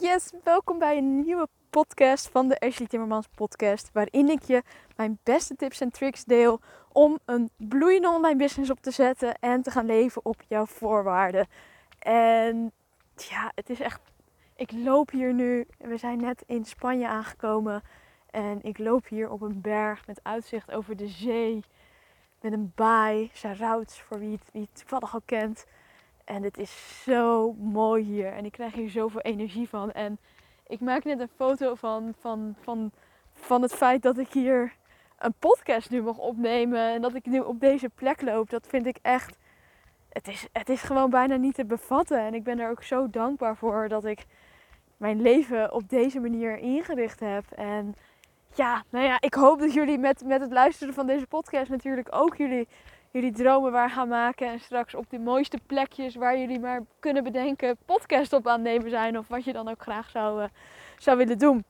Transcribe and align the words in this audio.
Yes, 0.00 0.32
welkom 0.44 0.78
bij 0.78 0.96
een 0.96 1.20
nieuwe 1.20 1.48
podcast 1.70 2.28
van 2.28 2.48
de 2.48 2.58
Ashley 2.58 2.88
Timmermans 2.88 3.26
podcast, 3.34 3.90
waarin 3.92 4.28
ik 4.28 4.42
je 4.42 4.62
mijn 4.96 5.18
beste 5.22 5.56
tips 5.56 5.80
en 5.80 5.90
tricks 5.90 6.24
deel 6.24 6.60
om 6.92 7.18
een 7.24 7.50
bloeiende 7.56 8.08
online 8.08 8.36
business 8.36 8.70
op 8.70 8.80
te 8.80 8.90
zetten 8.90 9.34
en 9.34 9.62
te 9.62 9.70
gaan 9.70 9.86
leven 9.86 10.24
op 10.24 10.42
jouw 10.48 10.66
voorwaarden. 10.66 11.46
En 11.98 12.72
ja, 13.16 13.52
het 13.54 13.70
is 13.70 13.80
echt, 13.80 14.00
ik 14.56 14.72
loop 14.72 15.10
hier 15.10 15.34
nu, 15.34 15.66
we 15.78 15.96
zijn 15.96 16.20
net 16.20 16.42
in 16.46 16.64
Spanje 16.64 17.08
aangekomen 17.08 17.82
en 18.30 18.62
ik 18.62 18.78
loop 18.78 19.08
hier 19.08 19.30
op 19.30 19.40
een 19.40 19.60
berg 19.60 20.06
met 20.06 20.20
uitzicht 20.22 20.70
over 20.70 20.96
de 20.96 21.08
zee, 21.08 21.64
met 22.40 22.52
een 22.52 22.72
baai, 22.74 23.30
Sarouts, 23.32 24.00
voor 24.00 24.18
wie 24.18 24.32
het, 24.32 24.48
wie 24.52 24.62
het 24.62 24.78
toevallig 24.80 25.14
al 25.14 25.22
kent. 25.24 25.66
En 26.28 26.42
het 26.42 26.58
is 26.58 27.02
zo 27.02 27.52
mooi 27.52 28.04
hier. 28.04 28.32
En 28.32 28.44
ik 28.44 28.52
krijg 28.52 28.74
hier 28.74 28.90
zoveel 28.90 29.20
energie 29.20 29.68
van. 29.68 29.92
En 29.92 30.18
ik 30.66 30.80
maak 30.80 31.04
net 31.04 31.20
een 31.20 31.30
foto 31.36 31.74
van, 31.74 32.14
van, 32.20 32.54
van, 32.60 32.92
van 33.34 33.62
het 33.62 33.74
feit 33.74 34.02
dat 34.02 34.18
ik 34.18 34.32
hier 34.32 34.74
een 35.18 35.34
podcast 35.38 35.90
nu 35.90 36.02
mag 36.02 36.18
opnemen. 36.18 36.92
En 36.92 37.00
dat 37.00 37.14
ik 37.14 37.26
nu 37.26 37.40
op 37.40 37.60
deze 37.60 37.88
plek 37.88 38.22
loop. 38.22 38.50
Dat 38.50 38.66
vind 38.66 38.86
ik 38.86 38.98
echt. 39.02 39.36
Het 40.08 40.28
is, 40.28 40.46
het 40.52 40.68
is 40.68 40.82
gewoon 40.82 41.10
bijna 41.10 41.36
niet 41.36 41.54
te 41.54 41.64
bevatten. 41.64 42.18
En 42.18 42.34
ik 42.34 42.44
ben 42.44 42.58
er 42.58 42.70
ook 42.70 42.82
zo 42.82 43.10
dankbaar 43.10 43.56
voor 43.56 43.88
dat 43.88 44.04
ik 44.04 44.26
mijn 44.96 45.20
leven 45.20 45.72
op 45.72 45.88
deze 45.88 46.20
manier 46.20 46.58
ingericht 46.58 47.20
heb. 47.20 47.44
En 47.50 47.94
ja, 48.54 48.82
nou 48.88 49.04
ja, 49.04 49.20
ik 49.20 49.34
hoop 49.34 49.58
dat 49.58 49.72
jullie 49.72 49.98
met, 49.98 50.24
met 50.24 50.40
het 50.40 50.52
luisteren 50.52 50.94
van 50.94 51.06
deze 51.06 51.26
podcast 51.26 51.70
natuurlijk 51.70 52.08
ook 52.10 52.36
jullie 52.36 52.68
jullie 53.10 53.32
dromen 53.32 53.72
waar 53.72 53.90
gaan 53.90 54.08
maken. 54.08 54.46
En 54.46 54.60
straks 54.60 54.94
op 54.94 55.10
de 55.10 55.18
mooiste 55.18 55.58
plekjes 55.66 56.14
waar 56.14 56.38
jullie 56.38 56.60
maar 56.60 56.82
kunnen 57.00 57.24
bedenken 57.24 57.76
podcast 57.84 58.32
op 58.32 58.46
aannemen 58.46 58.90
zijn. 58.90 59.18
Of 59.18 59.28
wat 59.28 59.44
je 59.44 59.52
dan 59.52 59.68
ook 59.68 59.82
graag 59.82 60.10
zou, 60.10 60.42
uh, 60.42 60.48
zou 60.98 61.16
willen 61.16 61.38
doen. 61.38 61.64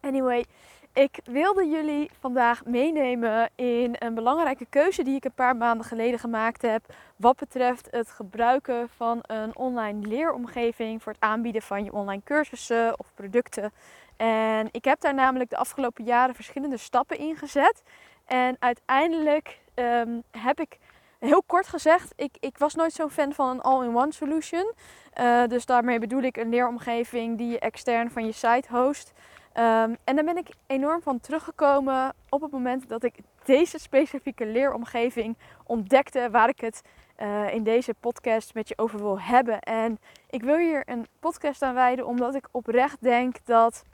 Anyway, 0.00 0.44
ik 0.92 1.20
wilde 1.24 1.68
jullie 1.68 2.10
vandaag 2.20 2.64
meenemen 2.64 3.50
in 3.54 3.96
een 3.98 4.14
belangrijke 4.14 4.66
keuze 4.70 5.02
die 5.02 5.16
ik 5.16 5.24
een 5.24 5.32
paar 5.32 5.56
maanden 5.56 5.86
geleden 5.86 6.18
gemaakt 6.18 6.62
heb. 6.62 6.94
Wat 7.16 7.36
betreft 7.36 7.88
het 7.90 8.10
gebruiken 8.10 8.88
van 8.96 9.18
een 9.22 9.56
online 9.56 10.06
leeromgeving 10.06 11.02
voor 11.02 11.12
het 11.12 11.20
aanbieden 11.20 11.62
van 11.62 11.84
je 11.84 11.92
online 11.92 12.22
cursussen 12.24 12.98
of 12.98 13.06
producten. 13.14 13.72
En 14.16 14.68
ik 14.70 14.84
heb 14.84 15.00
daar 15.00 15.14
namelijk 15.14 15.50
de 15.50 15.56
afgelopen 15.56 16.04
jaren 16.04 16.34
verschillende 16.34 16.76
stappen 16.76 17.18
in 17.18 17.36
gezet. 17.36 17.82
En 18.26 18.56
uiteindelijk 18.58 19.60
um, 19.80 20.22
heb 20.30 20.60
ik 20.60 20.78
heel 21.18 21.42
kort 21.42 21.66
gezegd, 21.66 22.12
ik, 22.16 22.36
ik 22.40 22.58
was 22.58 22.74
nooit 22.74 22.92
zo'n 22.92 23.10
fan 23.10 23.32
van 23.32 23.48
een 23.50 23.60
all-in-one 23.60 24.12
solution. 24.12 24.72
Uh, 25.20 25.46
dus 25.46 25.66
daarmee 25.66 25.98
bedoel 25.98 26.22
ik 26.22 26.36
een 26.36 26.48
leeromgeving 26.48 27.38
die 27.38 27.48
je 27.48 27.58
extern 27.58 28.10
van 28.10 28.26
je 28.26 28.32
site 28.32 28.68
host. 28.68 29.12
Um, 29.54 29.96
en 30.04 30.14
daar 30.14 30.24
ben 30.24 30.36
ik 30.36 30.48
enorm 30.66 31.02
van 31.02 31.20
teruggekomen 31.20 32.12
op 32.28 32.40
het 32.40 32.50
moment 32.50 32.88
dat 32.88 33.02
ik 33.02 33.14
deze 33.44 33.78
specifieke 33.78 34.46
leeromgeving 34.46 35.36
ontdekte 35.66 36.28
waar 36.30 36.48
ik 36.48 36.60
het 36.60 36.82
uh, 37.18 37.54
in 37.54 37.62
deze 37.62 37.94
podcast 38.00 38.54
met 38.54 38.68
je 38.68 38.78
over 38.78 38.98
wil 38.98 39.20
hebben. 39.20 39.60
En 39.60 39.98
ik 40.30 40.42
wil 40.42 40.56
hier 40.56 40.82
een 40.86 41.06
podcast 41.20 41.62
aan 41.62 41.74
wijden 41.74 42.06
omdat 42.06 42.34
ik 42.34 42.48
oprecht 42.50 43.02
denk 43.02 43.36
dat 43.44 43.84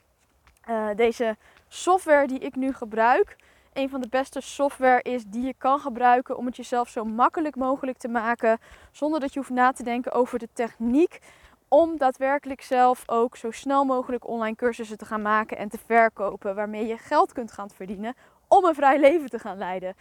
uh, 0.69 0.87
deze 0.95 1.37
software 1.67 2.27
die 2.27 2.39
ik 2.39 2.55
nu 2.55 2.73
gebruik 2.73 3.35
een 3.77 3.89
van 3.89 4.01
de 4.01 4.07
beste 4.09 4.41
software 4.41 5.01
is 5.01 5.23
die 5.25 5.45
je 5.45 5.53
kan 5.57 5.79
gebruiken 5.79 6.37
om 6.37 6.45
het 6.45 6.55
jezelf 6.55 6.89
zo 6.89 7.03
makkelijk 7.03 7.55
mogelijk 7.55 7.97
te 7.97 8.07
maken. 8.07 8.59
Zonder 8.91 9.19
dat 9.19 9.33
je 9.33 9.39
hoeft 9.39 9.51
na 9.51 9.71
te 9.71 9.83
denken 9.83 10.11
over 10.11 10.39
de 10.39 10.49
techniek. 10.53 11.19
Om 11.67 11.97
daadwerkelijk 11.97 12.61
zelf 12.61 13.03
ook 13.05 13.35
zo 13.35 13.51
snel 13.51 13.85
mogelijk 13.85 14.27
online 14.27 14.55
cursussen 14.55 14.97
te 14.97 15.05
gaan 15.05 15.21
maken 15.21 15.57
en 15.57 15.69
te 15.69 15.77
verkopen. 15.85 16.55
Waarmee 16.55 16.85
je 16.85 16.97
geld 16.97 17.33
kunt 17.33 17.51
gaan 17.51 17.69
verdienen 17.69 18.15
om 18.47 18.65
een 18.65 18.75
vrij 18.75 18.99
leven 18.99 19.29
te 19.29 19.39
gaan 19.39 19.57
leiden. 19.57 19.95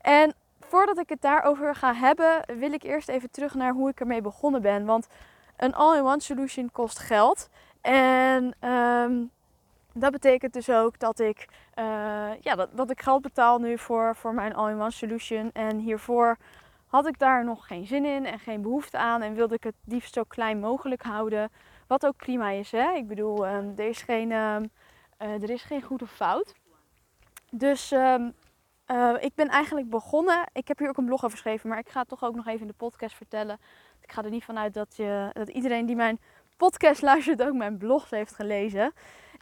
En 0.00 0.34
voordat 0.60 0.98
ik 0.98 1.08
het 1.08 1.20
daarover 1.20 1.74
ga 1.74 1.94
hebben, 1.94 2.42
wil 2.58 2.72
ik 2.72 2.82
eerst 2.82 3.08
even 3.08 3.30
terug 3.30 3.54
naar 3.54 3.72
hoe 3.72 3.88
ik 3.88 4.00
ermee 4.00 4.20
begonnen 4.20 4.62
ben. 4.62 4.84
Want 4.84 5.06
een 5.56 5.74
all-in-one 5.74 6.20
solution 6.20 6.70
kost 6.72 6.98
geld. 6.98 7.48
En 7.80 8.54
um, 8.68 9.30
dat 9.98 10.12
betekent 10.12 10.52
dus 10.52 10.70
ook 10.70 10.98
dat 10.98 11.18
ik, 11.18 11.48
uh, 11.78 11.84
ja, 12.40 12.54
dat, 12.54 12.76
dat 12.76 12.90
ik 12.90 13.02
geld 13.02 13.22
betaal 13.22 13.58
nu 13.58 13.78
voor, 13.78 14.16
voor 14.16 14.34
mijn 14.34 14.54
all-in-one 14.54 14.90
solution. 14.90 15.50
En 15.52 15.78
hiervoor 15.78 16.36
had 16.86 17.06
ik 17.06 17.18
daar 17.18 17.44
nog 17.44 17.66
geen 17.66 17.86
zin 17.86 18.04
in 18.04 18.26
en 18.26 18.38
geen 18.38 18.62
behoefte 18.62 18.98
aan. 18.98 19.22
En 19.22 19.34
wilde 19.34 19.54
ik 19.54 19.64
het 19.64 19.74
liefst 19.84 20.14
zo 20.14 20.22
klein 20.22 20.60
mogelijk 20.60 21.02
houden. 21.02 21.50
Wat 21.86 22.06
ook 22.06 22.16
prima 22.16 22.50
is. 22.50 22.70
Hè? 22.70 22.92
Ik 22.92 23.06
bedoel, 23.08 23.48
um, 23.48 23.72
er, 23.76 23.88
is 23.88 24.02
geen, 24.02 24.32
um, 24.32 24.70
uh, 25.18 25.42
er 25.42 25.50
is 25.50 25.62
geen 25.62 25.82
goed 25.82 26.02
of 26.02 26.10
fout. 26.10 26.54
Dus 27.50 27.90
um, 27.90 28.34
uh, 28.90 29.14
ik 29.20 29.34
ben 29.34 29.48
eigenlijk 29.48 29.90
begonnen. 29.90 30.48
Ik 30.52 30.68
heb 30.68 30.78
hier 30.78 30.88
ook 30.88 30.96
een 30.96 31.04
blog 31.04 31.24
over 31.24 31.36
geschreven. 31.36 31.68
Maar 31.68 31.78
ik 31.78 31.88
ga 31.88 32.00
het 32.00 32.08
toch 32.08 32.24
ook 32.24 32.34
nog 32.34 32.46
even 32.46 32.60
in 32.60 32.66
de 32.66 32.72
podcast 32.72 33.16
vertellen. 33.16 33.58
Ik 34.00 34.12
ga 34.12 34.22
er 34.22 34.30
niet 34.30 34.44
vanuit 34.44 34.74
dat, 34.74 34.96
je, 34.96 35.30
dat 35.32 35.48
iedereen 35.48 35.86
die 35.86 35.96
mijn 35.96 36.20
podcast 36.56 37.02
luistert 37.02 37.42
ook 37.42 37.54
mijn 37.54 37.78
blogs 37.78 38.10
heeft 38.10 38.34
gelezen. 38.34 38.92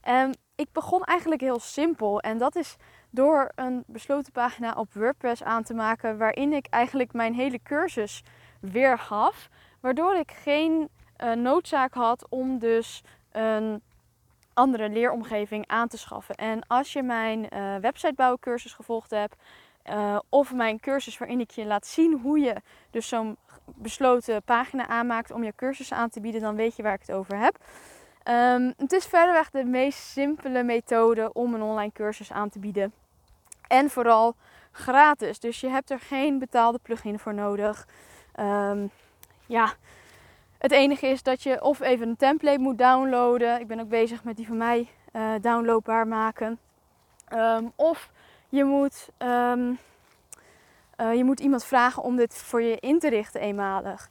En 0.01 0.35
ik 0.57 0.73
begon 0.73 1.03
eigenlijk 1.05 1.41
heel 1.41 1.61
simpel. 1.61 2.21
En 2.21 2.39
dat 2.39 2.57
is 2.57 2.77
door 3.11 3.53
een 3.55 3.85
besloten 3.87 4.33
pagina 4.33 4.73
op 4.73 4.95
WordPress 4.95 5.43
aan 5.43 5.63
te 5.63 5.75
maken. 5.75 6.19
Waarin 6.19 6.53
ik 6.53 6.67
eigenlijk 6.71 7.13
mijn 7.13 7.35
hele 7.35 7.63
cursus 7.63 8.23
weergaf. 8.61 9.49
Waardoor 9.81 10.15
ik 10.15 10.31
geen 10.31 10.89
uh, 11.25 11.33
noodzaak 11.33 11.95
had 11.95 12.27
om 12.29 12.59
dus 12.59 13.03
een 13.33 13.83
andere 14.53 14.89
leeromgeving 14.89 15.67
aan 15.67 15.89
te 15.89 15.99
schaffen. 15.99 16.35
En 16.35 16.67
als 16.67 16.93
je 16.93 17.03
mijn 17.03 17.47
uh, 17.53 17.77
websitebouwen 17.77 18.39
cursus 18.41 18.73
gevolgd 18.73 19.11
hebt. 19.11 19.37
Uh, 19.91 20.19
of 20.29 20.53
mijn 20.53 20.81
cursus 20.81 21.19
waarin 21.19 21.41
ik 21.41 21.51
je 21.51 21.65
laat 21.65 21.87
zien 21.87 22.21
hoe 22.21 22.39
je 22.39 22.55
dus 22.91 23.09
zo'n 23.09 23.37
besloten 23.65 24.43
pagina 24.43 24.87
aanmaakt 24.87 25.31
om 25.31 25.45
je 25.45 25.53
cursus 25.57 25.93
aan 25.93 26.09
te 26.09 26.21
bieden, 26.21 26.41
dan 26.41 26.57
weet 26.57 26.77
je 26.77 26.83
waar 26.83 26.95
ik 26.95 27.01
het 27.01 27.13
over 27.13 27.39
heb. 27.39 27.59
Um, 28.29 28.75
het 28.77 28.93
is 28.93 29.05
verreweg 29.05 29.51
de 29.51 29.65
meest 29.65 29.99
simpele 29.99 30.63
methode 30.63 31.33
om 31.33 31.55
een 31.55 31.63
online 31.63 31.93
cursus 31.93 32.33
aan 32.33 32.49
te 32.49 32.59
bieden. 32.59 32.93
En 33.69 33.91
vooral 33.91 34.35
gratis. 34.73 35.39
Dus 35.39 35.61
je 35.61 35.69
hebt 35.69 35.91
er 35.91 36.01
geen 36.01 36.39
betaalde 36.39 36.79
plugin 36.83 37.19
voor 37.19 37.35
nodig. 37.35 37.87
Um, 38.41 38.91
ja, 39.47 39.73
het 40.59 40.73
enige 40.73 41.07
is 41.07 41.23
dat 41.23 41.43
je 41.43 41.63
of 41.63 41.81
even 41.81 42.09
een 42.09 42.17
template 42.17 42.59
moet 42.59 42.79
downloaden. 42.79 43.61
Ik 43.61 43.67
ben 43.67 43.81
ook 43.81 43.89
bezig 43.89 44.25
met 44.25 44.37
die 44.37 44.47
van 44.47 44.57
mij 44.57 44.89
uh, 45.13 45.33
downloadbaar 45.41 46.07
maken. 46.07 46.59
Um, 47.33 47.73
of 47.75 48.11
je 48.49 48.65
moet, 48.65 49.09
uh, 49.19 49.77
je 50.97 51.25
moet 51.25 51.41
iemand 51.41 51.65
vragen 51.65 52.03
om 52.03 52.17
dit 52.17 52.35
voor 52.35 52.63
je 52.63 52.77
in 52.77 52.99
te 52.99 53.09
richten 53.09 53.41
eenmalig. 53.41 54.09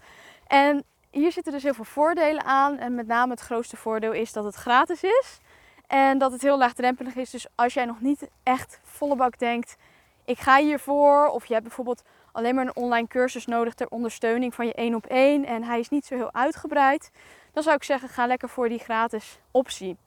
En 0.47 0.83
hier 1.15 1.31
zitten 1.31 1.53
dus 1.53 1.63
heel 1.63 1.73
veel 1.73 1.83
voordelen 1.83 2.43
aan. 2.43 2.77
En 2.77 2.95
met 2.95 3.07
name 3.07 3.31
het 3.31 3.39
grootste 3.39 3.77
voordeel 3.77 4.11
is 4.11 4.33
dat 4.33 4.43
het 4.43 4.55
gratis 4.55 5.03
is. 5.03 5.39
En 5.87 6.17
dat 6.17 6.31
het 6.31 6.41
heel 6.41 6.57
laagdrempelig 6.57 7.15
is. 7.15 7.29
Dus 7.29 7.47
als 7.55 7.73
jij 7.73 7.85
nog 7.85 8.01
niet 8.01 8.29
echt 8.43 8.79
volle 8.83 9.15
bak 9.15 9.39
denkt, 9.39 9.77
ik 10.25 10.39
ga 10.39 10.57
hiervoor. 10.57 11.27
Of 11.27 11.45
je 11.45 11.53
hebt 11.53 11.65
bijvoorbeeld 11.65 12.03
alleen 12.31 12.55
maar 12.55 12.65
een 12.65 12.75
online 12.75 13.07
cursus 13.07 13.45
nodig 13.45 13.73
ter 13.73 13.87
ondersteuning 13.89 14.53
van 14.53 14.65
je 14.65 14.73
één 14.73 14.95
op 14.95 15.05
één. 15.05 15.45
En 15.45 15.63
hij 15.63 15.79
is 15.79 15.89
niet 15.89 16.05
zo 16.05 16.15
heel 16.15 16.33
uitgebreid. 16.33 17.11
Dan 17.51 17.63
zou 17.63 17.75
ik 17.75 17.83
zeggen, 17.83 18.09
ga 18.09 18.27
lekker 18.27 18.49
voor 18.49 18.69
die 18.69 18.79
gratis 18.79 19.39
optie. 19.51 19.97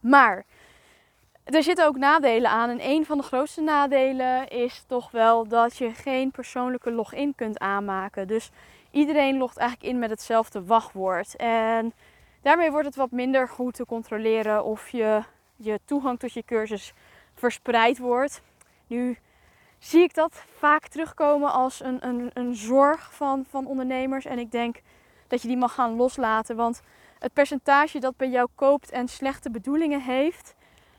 Maar 0.00 0.44
er 1.44 1.62
zitten 1.62 1.86
ook 1.86 1.96
nadelen 1.96 2.50
aan. 2.50 2.70
En 2.70 2.90
een 2.90 3.06
van 3.06 3.18
de 3.18 3.24
grootste 3.24 3.60
nadelen 3.60 4.48
is 4.48 4.84
toch 4.86 5.10
wel 5.10 5.48
dat 5.48 5.76
je 5.76 5.90
geen 5.94 6.30
persoonlijke 6.30 6.92
login 6.92 7.34
kunt 7.34 7.58
aanmaken. 7.58 8.26
Dus 8.26 8.50
iedereen 8.90 9.36
logt 9.36 9.56
eigenlijk 9.56 9.90
in 9.90 9.98
met 9.98 10.10
hetzelfde 10.10 10.64
wachtwoord. 10.64 11.36
En 11.36 11.92
daarmee 12.42 12.70
wordt 12.70 12.86
het 12.86 12.96
wat 12.96 13.10
minder 13.10 13.48
goed 13.48 13.74
te 13.74 13.86
controleren 13.86 14.64
of 14.64 14.88
je, 14.88 15.22
je 15.56 15.80
toegang 15.84 16.18
tot 16.18 16.32
je 16.32 16.44
cursus 16.44 16.92
verspreid 17.34 17.98
wordt. 17.98 18.42
Nu 18.86 19.18
zie 19.78 20.02
ik 20.02 20.14
dat 20.14 20.44
vaak 20.56 20.88
terugkomen 20.88 21.52
als 21.52 21.82
een, 21.82 22.06
een, 22.06 22.30
een 22.34 22.54
zorg 22.54 23.14
van, 23.14 23.44
van 23.48 23.66
ondernemers. 23.66 24.24
En 24.24 24.38
ik 24.38 24.50
denk 24.50 24.80
dat 25.26 25.42
je 25.42 25.48
die 25.48 25.56
mag 25.56 25.74
gaan 25.74 25.96
loslaten. 25.96 26.56
Want 26.56 26.82
het 27.18 27.32
percentage 27.32 27.98
dat 27.98 28.16
bij 28.16 28.28
jou 28.28 28.48
koopt 28.54 28.90
en 28.90 29.08
slechte 29.08 29.50
bedoelingen 29.50 30.00
heeft, 30.00 30.54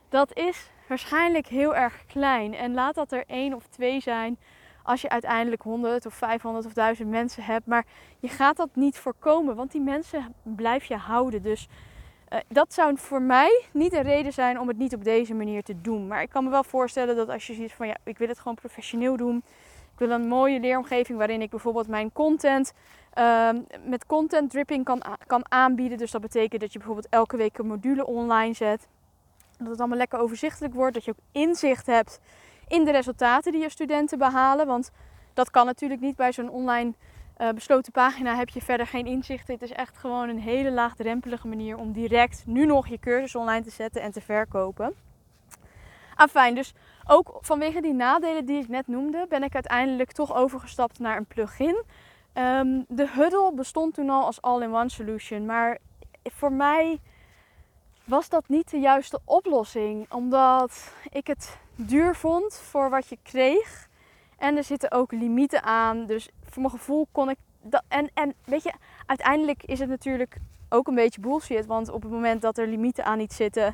dat 0.09 0.37
is 0.37 0.69
waarschijnlijk 0.87 1.47
heel 1.47 1.75
erg 1.75 2.05
klein. 2.05 2.53
En 2.53 2.73
laat 2.73 2.95
dat 2.95 3.11
er 3.11 3.23
één 3.27 3.53
of 3.53 3.67
twee 3.67 3.99
zijn 3.99 4.37
als 4.83 5.01
je 5.01 5.09
uiteindelijk 5.09 5.61
100 5.61 6.05
of 6.05 6.13
500 6.13 6.65
of 6.65 6.73
1000 6.73 7.09
mensen 7.09 7.43
hebt. 7.43 7.65
Maar 7.65 7.85
je 8.19 8.27
gaat 8.27 8.57
dat 8.57 8.69
niet 8.73 8.97
voorkomen, 8.97 9.55
want 9.55 9.71
die 9.71 9.81
mensen 9.81 10.33
blijf 10.43 10.85
je 10.85 10.95
houden. 10.95 11.41
Dus 11.41 11.67
uh, 12.33 12.39
dat 12.47 12.73
zou 12.73 12.97
voor 12.97 13.21
mij 13.21 13.63
niet 13.73 13.93
een 13.93 14.01
reden 14.01 14.33
zijn 14.33 14.59
om 14.59 14.67
het 14.67 14.77
niet 14.77 14.95
op 14.95 15.03
deze 15.03 15.33
manier 15.33 15.63
te 15.63 15.81
doen. 15.81 16.07
Maar 16.07 16.21
ik 16.21 16.29
kan 16.29 16.43
me 16.43 16.49
wel 16.49 16.63
voorstellen 16.63 17.15
dat 17.15 17.29
als 17.29 17.47
je 17.47 17.53
ziet 17.53 17.73
van 17.73 17.87
ja, 17.87 17.97
ik 18.03 18.17
wil 18.17 18.27
het 18.27 18.37
gewoon 18.39 18.55
professioneel 18.55 19.17
doen. 19.17 19.43
Ik 19.93 20.07
wil 20.07 20.09
een 20.09 20.27
mooie 20.27 20.59
leeromgeving 20.59 21.17
waarin 21.17 21.41
ik 21.41 21.49
bijvoorbeeld 21.49 21.87
mijn 21.87 22.11
content 22.11 22.73
ehm, 23.13 23.59
met 23.83 24.05
content 24.05 24.49
dripping 24.49 24.85
kan, 24.85 25.01
kan 25.27 25.51
aanbieden. 25.51 25.97
Dus 25.97 26.11
dat 26.11 26.21
betekent 26.21 26.61
dat 26.61 26.71
je 26.71 26.77
bijvoorbeeld 26.77 27.09
elke 27.09 27.37
week 27.37 27.57
een 27.57 27.67
module 27.67 28.05
online 28.05 28.53
zet. 28.53 28.87
Dat 29.57 29.67
het 29.67 29.79
allemaal 29.79 29.97
lekker 29.97 30.19
overzichtelijk 30.19 30.73
wordt. 30.73 30.93
Dat 30.93 31.05
je 31.05 31.11
ook 31.11 31.23
inzicht 31.31 31.85
hebt 31.85 32.19
in 32.69 32.85
de 32.85 32.91
resultaten 32.91 33.51
die 33.51 33.61
je 33.61 33.69
studenten 33.69 34.17
behalen. 34.17 34.67
Want 34.67 34.91
dat 35.33 35.49
kan 35.49 35.65
natuurlijk 35.65 36.01
niet 36.01 36.15
bij 36.15 36.31
zo'n 36.31 36.49
online 36.49 36.93
uh, 37.37 37.49
besloten 37.49 37.91
pagina. 37.91 38.35
Heb 38.35 38.49
je 38.49 38.61
verder 38.61 38.87
geen 38.87 39.05
inzicht. 39.05 39.47
Het 39.47 39.61
is 39.61 39.71
echt 39.71 39.97
gewoon 39.97 40.29
een 40.29 40.39
hele 40.39 40.71
laagdrempelige 40.71 41.47
manier 41.47 41.77
om 41.77 41.91
direct 41.91 42.43
nu 42.45 42.65
nog 42.65 42.87
je 42.87 42.99
cursus 42.99 43.35
online 43.35 43.63
te 43.63 43.69
zetten 43.69 44.01
en 44.01 44.11
te 44.11 44.21
verkopen. 44.21 44.93
Afijn, 46.15 46.55
dus 46.55 46.73
ook 47.07 47.37
vanwege 47.41 47.81
die 47.81 47.93
nadelen 47.93 48.45
die 48.45 48.61
ik 48.61 48.67
net 48.67 48.87
noemde, 48.87 49.25
ben 49.29 49.43
ik 49.43 49.53
uiteindelijk 49.53 50.11
toch 50.11 50.35
overgestapt 50.35 50.99
naar 50.99 51.17
een 51.17 51.25
plugin. 51.25 51.83
Um, 52.33 52.85
de 52.87 53.09
Huddle 53.09 53.51
bestond 53.55 53.93
toen 53.93 54.09
al 54.09 54.25
als 54.25 54.41
all-in-one 54.41 54.89
solution, 54.89 55.45
maar 55.45 55.77
voor 56.23 56.51
mij 56.51 56.99
was 58.03 58.29
dat 58.29 58.47
niet 58.47 58.71
de 58.71 58.79
juiste 58.79 59.19
oplossing, 59.25 60.11
omdat 60.11 60.93
ik 61.09 61.27
het 61.27 61.57
duur 61.87 62.15
vond 62.15 62.55
voor 62.55 62.89
wat 62.89 63.07
je 63.07 63.17
kreeg. 63.23 63.87
En 64.37 64.57
er 64.57 64.63
zitten 64.63 64.91
ook 64.91 65.11
limieten 65.11 65.63
aan, 65.63 66.05
dus 66.05 66.29
voor 66.43 66.61
mijn 66.61 66.73
gevoel 66.73 67.07
kon 67.11 67.29
ik 67.29 67.37
dat. 67.61 67.83
En, 67.87 68.09
en 68.13 68.33
weet 68.43 68.63
je, 68.63 68.73
uiteindelijk 69.05 69.63
is 69.63 69.79
het 69.79 69.89
natuurlijk 69.89 70.37
ook 70.69 70.87
een 70.87 70.95
beetje 70.95 71.21
bullshit, 71.21 71.65
want 71.65 71.89
op 71.89 72.01
het 72.01 72.11
moment 72.11 72.41
dat 72.41 72.57
er 72.57 72.67
limieten 72.67 73.05
aan 73.05 73.19
iets 73.19 73.35
zitten, 73.35 73.73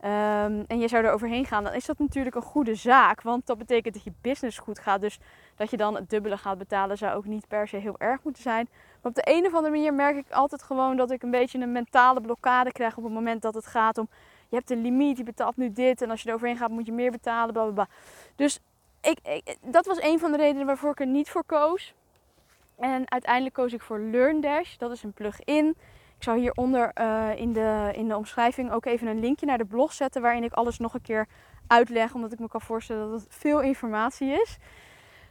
Ehm, 0.00 0.62
en 0.66 0.78
je 0.78 0.88
zou 0.88 1.04
er 1.04 1.12
overheen 1.12 1.44
gaan, 1.44 1.64
dan 1.64 1.72
is 1.74 1.86
dat 1.86 1.98
natuurlijk 1.98 2.36
een 2.36 2.42
goede 2.42 2.74
zaak. 2.74 3.22
Want 3.22 3.46
dat 3.46 3.58
betekent 3.58 3.94
dat 3.94 4.04
je 4.04 4.12
business 4.20 4.58
goed 4.58 4.78
gaat. 4.78 5.00
Dus 5.00 5.18
dat 5.54 5.70
je 5.70 5.76
dan 5.76 5.94
het 5.94 6.10
dubbele 6.10 6.36
gaat 6.36 6.58
betalen, 6.58 6.98
zou 6.98 7.16
ook 7.16 7.24
niet 7.24 7.48
per 7.48 7.68
se 7.68 7.76
heel 7.76 7.98
erg 7.98 8.22
moeten 8.22 8.42
zijn. 8.42 8.68
Op 9.06 9.14
de 9.14 9.22
een 9.24 9.46
of 9.46 9.54
andere 9.54 9.74
manier 9.74 9.94
merk 9.94 10.16
ik 10.16 10.30
altijd 10.30 10.62
gewoon 10.62 10.96
dat 10.96 11.10
ik 11.10 11.22
een 11.22 11.30
beetje 11.30 11.58
een 11.58 11.72
mentale 11.72 12.20
blokkade 12.20 12.72
krijg 12.72 12.96
op 12.96 13.04
het 13.04 13.12
moment 13.12 13.42
dat 13.42 13.54
het 13.54 13.66
gaat 13.66 13.98
om. 13.98 14.08
Je 14.48 14.56
hebt 14.56 14.70
een 14.70 14.82
limiet, 14.82 15.16
je 15.16 15.24
betaalt 15.24 15.56
nu 15.56 15.72
dit. 15.72 16.02
En 16.02 16.10
als 16.10 16.22
je 16.22 16.28
er 16.28 16.34
overheen 16.34 16.56
gaat, 16.56 16.70
moet 16.70 16.86
je 16.86 16.92
meer 16.92 17.10
betalen. 17.10 17.52
Bla, 17.52 17.62
bla, 17.62 17.72
bla. 17.72 17.88
Dus 18.36 18.60
ik, 19.00 19.42
dat 19.62 19.86
was 19.86 20.02
een 20.02 20.18
van 20.18 20.30
de 20.30 20.36
redenen 20.36 20.66
waarvoor 20.66 20.90
ik 20.90 21.00
er 21.00 21.06
niet 21.06 21.30
voor 21.30 21.44
koos. 21.44 21.94
En 22.78 23.10
uiteindelijk 23.10 23.54
koos 23.54 23.72
ik 23.72 23.82
voor 23.82 24.00
LearnDash. 24.00 24.76
Dat 24.76 24.90
is 24.90 25.02
een 25.02 25.12
plugin 25.12 25.76
ik 26.16 26.22
zal 26.22 26.34
hieronder 26.34 26.90
uh, 27.00 27.30
in, 27.36 27.52
de, 27.52 27.90
in 27.94 28.08
de 28.08 28.16
omschrijving 28.16 28.72
ook 28.72 28.84
even 28.84 29.06
een 29.06 29.20
linkje 29.20 29.46
naar 29.46 29.58
de 29.58 29.64
blog 29.64 29.92
zetten 29.92 30.22
waarin 30.22 30.44
ik 30.44 30.52
alles 30.52 30.78
nog 30.78 30.94
een 30.94 31.02
keer 31.02 31.26
uitleg, 31.66 32.14
omdat 32.14 32.32
ik 32.32 32.38
me 32.38 32.48
kan 32.48 32.60
voorstellen 32.60 33.10
dat 33.10 33.20
het 33.20 33.34
veel 33.34 33.60
informatie 33.60 34.28
is. 34.32 34.56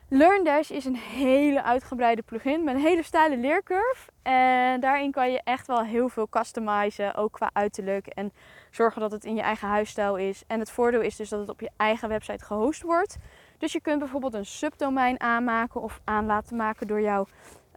LearnDash 0.10 0.70
is 0.70 0.86
een 0.86 0.96
hele 0.96 1.64
uitgebreide 1.64 2.22
plugin 2.22 2.64
met 2.64 2.76
een 2.76 2.82
hele 2.82 3.04
steile 3.04 3.38
leercurve. 3.38 4.12
En 4.22 4.80
daarin 4.80 5.12
kan 5.12 5.32
je 5.32 5.42
echt 5.44 5.68
wel 5.68 5.84
heel 5.84 6.10
veel 6.10 6.30
customizen, 6.30 7.16
ook 7.16 7.32
qua 7.32 7.50
uiterlijk. 7.54 8.08
En 8.08 8.34
zorgen 8.72 9.02
dat 9.02 9.12
het 9.12 9.26
in 9.26 9.36
je 9.36 9.42
eigen 9.42 9.68
huisstijl 9.68 10.16
is. 10.16 10.44
En 10.48 10.60
het 10.60 10.72
voordeel 10.72 11.02
is 11.02 11.16
dus 11.16 11.30
dat 11.30 11.40
het 11.40 11.50
op 11.50 11.60
je 11.60 11.70
eigen 11.78 12.10
website 12.10 12.46
gehost 12.46 12.82
wordt. 12.82 13.18
Dus 13.58 13.72
je 13.72 13.82
kunt 13.82 14.00
bijvoorbeeld 14.00 14.34
een 14.34 14.46
subdomein 14.46 15.20
aanmaken 15.20 15.82
of 15.82 16.02
aan 16.04 16.26
laten 16.26 16.56
maken 16.56 16.88
door, 16.88 17.02
jou, 17.02 17.28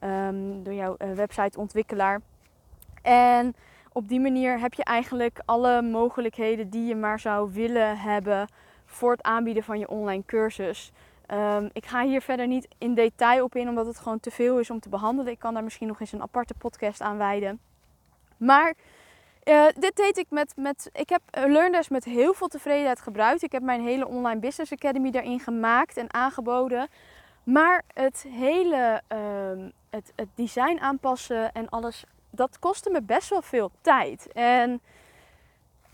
um, 0.05 0.63
door 0.63 0.75
jouw 0.75 0.97
uh, 0.99 1.13
websiteontwikkelaar. 1.13 2.21
En 3.03 3.55
op 3.93 4.09
die 4.09 4.21
manier 4.21 4.61
heb 4.61 4.75
je 4.75 4.85
eigenlijk 4.85 5.41
alle 5.45 5.83
mogelijkheden 5.83 6.71
die 6.71 6.87
je 6.87 6.97
maar 6.97 7.21
zou 7.21 7.53
willen 7.53 7.99
hebben 7.99 8.49
voor 8.85 9.11
het 9.11 9.23
aanbieden 9.23 9.63
van 9.63 9.79
je 9.79 9.89
online 9.89 10.25
cursus. 10.27 10.93
Um, 11.33 11.71
ik 11.73 11.87
ga 11.87 12.05
hier 12.05 12.21
verder 12.21 12.47
niet 12.47 12.69
in 12.79 12.95
detail 12.95 13.45
op 13.45 13.57
in, 13.57 13.69
omdat 13.69 13.87
het 13.87 13.99
gewoon 13.99 14.21
te 14.21 14.31
veel 14.31 14.59
is 14.59 14.71
om 14.71 14.81
te 14.81 14.89
behandelen. 14.89 15.33
Ik 15.33 15.39
kan 15.39 15.55
daar 15.55 15.65
misschien 15.65 15.87
nog 15.87 16.01
eens 16.01 16.13
een 16.13 16.23
aparte 16.23 16.55
podcast 16.55 17.01
aan 17.01 17.19
wijden. 17.19 17.61
Maar 18.37 18.75
uh, 19.45 19.67
dit 19.79 19.97
deed 19.97 20.19
ik 20.19 20.27
met, 20.31 20.53
met. 20.57 20.91
Ik 20.93 21.09
heb 21.09 21.23
LearnDesk 21.31 21.91
met 21.91 22.05
heel 22.05 22.35
veel 22.35 22.49
tevredenheid 22.49 23.01
gebruikt. 23.01 23.43
Ik 23.43 23.53
heb 23.53 23.63
mijn 23.63 23.83
hele 23.83 24.07
Online 24.07 24.41
Business 24.41 24.73
Academy 24.73 25.11
daarin 25.11 25.41
gemaakt 25.41 25.97
en 25.97 26.15
aangeboden. 26.15 26.89
Maar 27.45 27.85
het 27.95 28.27
hele 28.29 29.03
uh, 29.13 29.67
het, 29.91 30.13
het 30.17 30.29
design 30.35 30.79
aanpassen 30.81 31.53
en 31.53 31.69
alles 31.69 32.05
dat 32.31 32.59
kostte 32.59 32.91
me 32.91 33.03
best 33.03 33.29
wel 33.29 33.43
veel 33.43 33.71
tijd. 33.81 34.33
En, 34.33 34.81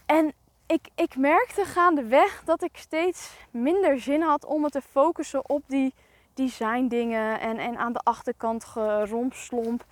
en 0.07 0.33
ik, 0.67 0.89
ik 0.95 1.17
merkte 1.17 1.65
gaandeweg 1.65 2.43
dat 2.45 2.63
ik 2.63 2.77
steeds 2.77 3.37
minder 3.51 4.01
zin 4.01 4.23
had 4.23 4.45
om 4.45 4.61
me 4.61 4.69
te 4.69 4.81
focussen 4.81 5.49
op 5.49 5.63
die 5.67 5.95
design 6.35 6.87
dingen 6.87 7.41
en, 7.41 7.59
en 7.59 7.77
aan 7.79 7.93
de 7.93 7.99
achterkant 7.99 8.65
gerompslomp. 8.65 9.85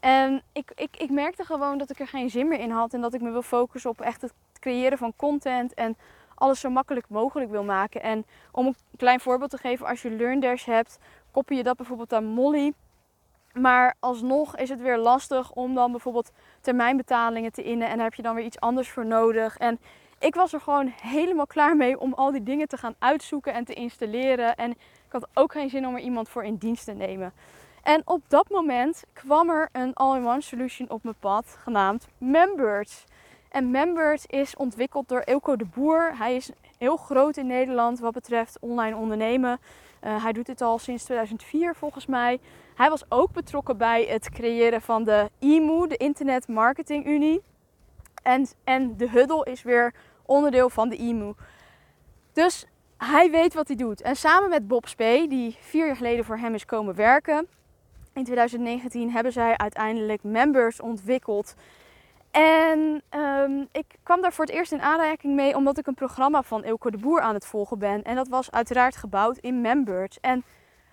En 0.00 0.42
ik, 0.52 0.72
ik, 0.74 0.96
ik 0.96 1.10
merkte 1.10 1.44
gewoon 1.44 1.78
dat 1.78 1.90
ik 1.90 2.00
er 2.00 2.08
geen 2.08 2.30
zin 2.30 2.48
meer 2.48 2.60
in 2.60 2.70
had 2.70 2.94
en 2.94 3.00
dat 3.00 3.14
ik 3.14 3.20
me 3.20 3.30
wil 3.30 3.42
focussen 3.42 3.90
op 3.90 4.00
echt 4.00 4.22
het 4.22 4.32
creëren 4.60 4.98
van 4.98 5.16
content 5.16 5.74
en 5.74 5.96
alles 6.34 6.60
zo 6.60 6.70
makkelijk 6.70 7.08
mogelijk 7.08 7.50
wil 7.50 7.64
maken. 7.64 8.02
En 8.02 8.26
om 8.52 8.66
een 8.66 8.76
klein 8.96 9.20
voorbeeld 9.20 9.50
te 9.50 9.56
geven, 9.56 9.86
als 9.86 10.02
je 10.02 10.10
LearnDash 10.10 10.64
hebt, 10.64 10.98
koppel 11.30 11.56
je 11.56 11.62
dat 11.62 11.76
bijvoorbeeld 11.76 12.12
aan 12.12 12.24
Molly. 12.24 12.72
Maar 13.52 13.94
alsnog 13.98 14.56
is 14.56 14.68
het 14.68 14.80
weer 14.80 14.98
lastig 14.98 15.52
om 15.52 15.74
dan 15.74 15.90
bijvoorbeeld 15.90 16.32
termijnbetalingen 16.60 17.52
te 17.52 17.62
innen. 17.62 17.88
En 17.88 17.94
daar 17.94 18.04
heb 18.04 18.14
je 18.14 18.22
dan 18.22 18.34
weer 18.34 18.44
iets 18.44 18.60
anders 18.60 18.90
voor 18.90 19.06
nodig. 19.06 19.56
En 19.56 19.80
ik 20.20 20.34
was 20.34 20.52
er 20.52 20.60
gewoon 20.60 20.92
helemaal 21.02 21.46
klaar 21.46 21.76
mee 21.76 22.00
om 22.00 22.14
al 22.14 22.32
die 22.32 22.42
dingen 22.42 22.68
te 22.68 22.76
gaan 22.76 22.94
uitzoeken 22.98 23.54
en 23.54 23.64
te 23.64 23.74
installeren. 23.74 24.56
En 24.56 24.70
ik 24.70 25.12
had 25.12 25.28
ook 25.34 25.52
geen 25.52 25.70
zin 25.70 25.86
om 25.86 25.94
er 25.94 26.00
iemand 26.00 26.28
voor 26.28 26.44
in 26.44 26.56
dienst 26.56 26.84
te 26.84 26.92
nemen. 26.92 27.32
En 27.82 28.02
op 28.04 28.22
dat 28.28 28.48
moment 28.48 29.04
kwam 29.12 29.50
er 29.50 29.68
een 29.72 29.94
all-in-one 29.94 30.40
solution 30.40 30.90
op 30.90 31.02
mijn 31.02 31.16
pad 31.20 31.56
genaamd 31.62 32.08
Members. 32.18 33.04
En 33.48 33.70
Members 33.70 34.26
is 34.26 34.56
ontwikkeld 34.56 35.08
door 35.08 35.22
Ilko 35.24 35.56
de 35.56 35.64
Boer. 35.64 36.16
Hij 36.16 36.36
is 36.36 36.50
heel 36.78 36.96
groot 36.96 37.36
in 37.36 37.46
Nederland 37.46 37.98
wat 37.98 38.12
betreft 38.12 38.58
online 38.60 38.96
ondernemen. 38.96 39.60
Uh, 40.04 40.22
hij 40.22 40.32
doet 40.32 40.46
dit 40.46 40.60
al 40.60 40.78
sinds 40.78 41.04
2004 41.04 41.74
volgens 41.74 42.06
mij. 42.06 42.40
Hij 42.74 42.90
was 42.90 43.04
ook 43.08 43.32
betrokken 43.32 43.76
bij 43.76 44.04
het 44.04 44.30
creëren 44.30 44.80
van 44.80 45.04
de 45.04 45.30
IMU, 45.38 45.86
de 45.86 45.96
Internet 45.96 46.48
Marketing 46.48 47.06
Unie. 47.06 47.42
En, 48.22 48.46
en 48.64 48.96
de 48.96 49.08
Huddle 49.08 49.44
is 49.44 49.62
weer 49.62 49.94
onderdeel 50.30 50.70
van 50.70 50.88
de 50.88 50.96
IMU. 50.96 51.32
Dus 52.32 52.66
hij 52.96 53.30
weet 53.30 53.54
wat 53.54 53.66
hij 53.66 53.76
doet. 53.76 54.02
En 54.02 54.16
samen 54.16 54.48
met 54.48 54.68
Bob 54.68 54.88
Spee, 54.88 55.28
die 55.28 55.56
vier 55.60 55.86
jaar 55.86 55.96
geleden 55.96 56.24
voor 56.24 56.38
hem 56.38 56.54
is 56.54 56.64
komen 56.64 56.94
werken, 56.94 57.48
in 58.12 58.24
2019 58.24 59.10
hebben 59.10 59.32
zij 59.32 59.56
uiteindelijk 59.56 60.22
members 60.22 60.80
ontwikkeld. 60.80 61.54
En 62.30 63.02
um, 63.10 63.68
ik 63.72 63.84
kwam 64.02 64.20
daar 64.20 64.32
voor 64.32 64.44
het 64.44 64.54
eerst 64.54 64.72
in 64.72 64.80
aanraking 64.80 65.34
mee 65.34 65.56
omdat 65.56 65.78
ik 65.78 65.86
een 65.86 65.94
programma 65.94 66.42
van 66.42 66.64
Ilko 66.64 66.90
de 66.90 66.98
Boer 66.98 67.20
aan 67.20 67.34
het 67.34 67.46
volgen 67.46 67.78
ben. 67.78 68.02
En 68.02 68.14
dat 68.14 68.28
was 68.28 68.50
uiteraard 68.50 68.96
gebouwd 68.96 69.38
in 69.38 69.60
Members. 69.60 70.20
En 70.20 70.44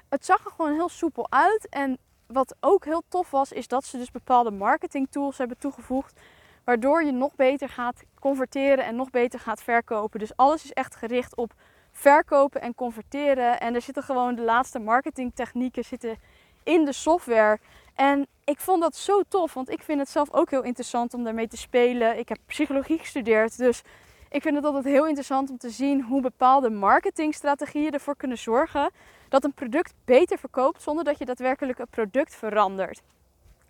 het 0.10 0.26
zag 0.26 0.46
er 0.46 0.52
gewoon 0.52 0.74
heel 0.74 0.90
soepel 0.90 1.28
uit. 1.30 1.68
En 1.70 1.98
wat 2.28 2.56
ook 2.60 2.86
heel 2.86 3.04
tof 3.08 3.32
was, 3.32 3.52
is 3.52 3.68
dat 3.68 3.86
ze 3.86 3.98
dus 3.98 4.12
bepaalde 4.12 4.52
marketing 4.52 5.08
tools 5.10 5.38
hebben 5.38 5.58
toegevoegd. 5.58 6.20
Waardoor 6.68 7.04
je 7.04 7.12
nog 7.12 7.36
beter 7.36 7.70
gaat 7.70 8.04
converteren 8.20 8.86
en 8.86 8.96
nog 8.96 9.10
beter 9.10 9.40
gaat 9.40 9.62
verkopen. 9.62 10.20
Dus 10.20 10.36
alles 10.36 10.64
is 10.64 10.74
echt 10.74 10.96
gericht 10.96 11.36
op 11.36 11.54
verkopen 11.92 12.62
en 12.62 12.76
converteren. 12.76 13.60
En 13.60 13.76
er 13.76 13.82
zitten 13.82 14.04
gewoon 14.04 14.36
de 14.36 14.42
laatste 14.42 14.80
marketingtechnieken 14.80 15.84
zitten 15.84 16.18
in 16.64 16.86
de 16.86 16.92
software. 16.92 17.60
En 17.96 18.28
ik 18.44 18.60
vond 18.60 18.82
dat 18.82 18.96
zo 18.96 19.22
tof, 19.28 19.54
want 19.54 19.70
ik 19.70 19.82
vind 19.82 20.00
het 20.00 20.10
zelf 20.10 20.34
ook 20.34 20.50
heel 20.50 20.64
interessant 20.64 21.14
om 21.14 21.24
daarmee 21.24 21.48
te 21.48 21.58
spelen. 21.58 22.18
Ik 22.18 22.30
heb 22.30 22.38
psychologie 22.46 22.98
gestudeerd, 22.98 23.58
dus 23.58 23.82
ik 24.30 24.42
vind 24.42 24.56
het 24.56 24.66
altijd 24.66 24.86
heel 24.86 25.06
interessant 25.06 25.50
om 25.50 25.58
te 25.58 25.70
zien 25.70 26.02
hoe 26.02 26.22
bepaalde 26.22 26.70
marketingstrategieën 26.70 27.92
ervoor 27.92 28.16
kunnen 28.16 28.38
zorgen 28.38 28.92
dat 29.30 29.44
een 29.44 29.54
product 29.54 29.94
beter 30.06 30.38
verkoopt 30.38 30.82
zonder 30.82 31.04
dat 31.04 31.18
je 31.18 31.26
daadwerkelijk 31.26 31.78
het 31.78 31.90
product 31.90 32.36
verandert. 32.36 33.02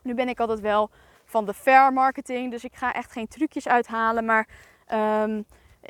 Nu 0.04 0.14
ben 0.14 0.30
ik 0.30 0.40
altijd 0.40 0.60
wel 0.60 0.90
van 1.28 1.46
de 1.46 1.54
fair 1.54 1.94
marketing, 1.94 2.52
dus 2.52 2.64
ik 2.64 2.76
ga 2.76 2.94
echt 2.94 3.12
geen 3.12 3.28
trucjes 3.28 3.68
uithalen, 3.68 4.26
maar 4.26 4.48
um, 4.94 5.46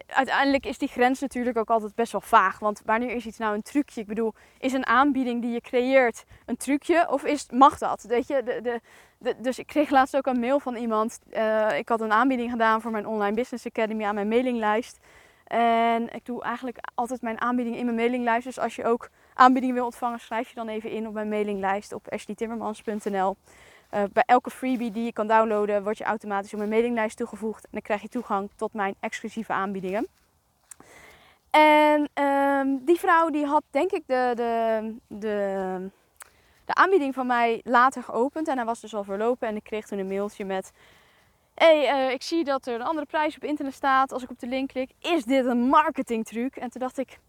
uiteindelijk 0.07 0.65
is 0.65 0.77
die 0.77 0.87
grens 0.87 1.19
natuurlijk 1.19 1.57
ook 1.57 1.69
altijd 1.69 1.95
best 1.95 2.11
wel 2.11 2.21
vaag. 2.21 2.59
Want 2.59 2.81
wanneer 2.85 3.15
is 3.15 3.25
iets 3.25 3.37
nou 3.37 3.55
een 3.55 3.61
trucje? 3.61 4.01
Ik 4.01 4.07
bedoel, 4.07 4.33
is 4.59 4.73
een 4.73 4.85
aanbieding 4.85 5.41
die 5.41 5.51
je 5.51 5.61
creëert 5.61 6.23
een 6.45 6.57
trucje 6.57 7.07
of 7.09 7.23
is, 7.23 7.45
mag 7.49 7.77
dat? 7.77 8.03
Weet 8.03 8.27
je, 8.27 8.43
de, 8.43 8.81
de, 9.19 9.35
dus 9.41 9.59
ik 9.59 9.67
kreeg 9.67 9.89
laatst 9.89 10.17
ook 10.17 10.25
een 10.25 10.39
mail 10.39 10.59
van 10.59 10.75
iemand. 10.75 11.19
Uh, 11.29 11.77
ik 11.77 11.89
had 11.89 12.01
een 12.01 12.11
aanbieding 12.11 12.51
gedaan 12.51 12.81
voor 12.81 12.91
mijn 12.91 13.07
Online 13.07 13.35
Business 13.35 13.65
Academy 13.65 14.03
aan 14.03 14.15
mijn 14.15 14.27
mailinglijst. 14.27 14.99
En 15.47 16.13
ik 16.13 16.25
doe 16.25 16.43
eigenlijk 16.43 16.77
altijd 16.95 17.21
mijn 17.21 17.41
aanbiedingen 17.41 17.79
in 17.79 17.85
mijn 17.85 17.97
mailinglijst. 17.97 18.45
Dus 18.45 18.59
als 18.59 18.75
je 18.75 18.85
ook 18.85 19.09
aanbiedingen 19.33 19.75
wil 19.75 19.85
ontvangen, 19.85 20.19
schrijf 20.19 20.49
je 20.49 20.55
dan 20.55 20.67
even 20.67 20.89
in 20.89 21.07
op 21.07 21.13
mijn 21.13 21.29
mailinglijst 21.29 21.93
op 21.93 22.11
ashleytimmermans.nl. 22.11 23.37
Uh, 23.93 24.03
bij 24.13 24.23
elke 24.25 24.49
freebie 24.49 24.91
die 24.91 25.03
je 25.03 25.13
kan 25.13 25.27
downloaden, 25.27 25.83
word 25.83 25.97
je 25.97 26.03
automatisch 26.03 26.51
op 26.51 26.57
mijn 26.57 26.69
mailinglijst 26.69 27.17
toegevoegd. 27.17 27.63
En 27.63 27.69
dan 27.71 27.81
krijg 27.81 28.01
je 28.01 28.07
toegang 28.07 28.49
tot 28.55 28.73
mijn 28.73 28.95
exclusieve 28.99 29.53
aanbiedingen. 29.53 30.07
En 31.49 32.09
um, 32.23 32.85
die 32.85 32.99
vrouw 32.99 33.29
die 33.29 33.45
had 33.45 33.63
denk 33.69 33.91
ik 33.91 34.03
de, 34.05 34.31
de, 34.35 34.95
de, 35.07 35.89
de 36.65 36.73
aanbieding 36.73 37.13
van 37.13 37.27
mij 37.27 37.61
later 37.63 38.03
geopend. 38.03 38.47
En 38.47 38.55
hij 38.55 38.65
was 38.65 38.79
dus 38.79 38.95
al 38.95 39.03
verlopen. 39.03 39.47
En 39.47 39.55
ik 39.55 39.63
kreeg 39.63 39.87
toen 39.87 39.99
een 39.99 40.07
mailtje 40.07 40.45
met... 40.45 40.71
hey, 41.53 41.87
eh, 41.87 42.11
ik 42.11 42.21
zie 42.21 42.43
dat 42.43 42.67
er 42.67 42.75
een 42.75 42.81
andere 42.81 43.05
prijs 43.05 43.35
op 43.35 43.43
internet 43.43 43.73
staat. 43.73 44.11
Als 44.11 44.23
ik 44.23 44.29
op 44.29 44.39
de 44.39 44.47
link 44.47 44.69
klik, 44.69 44.91
is 44.99 45.23
dit 45.23 45.45
een 45.45 45.67
marketingtruc? 45.67 46.55
En 46.55 46.69
toen 46.69 46.81
dacht 46.81 46.97
ik, 46.97 47.19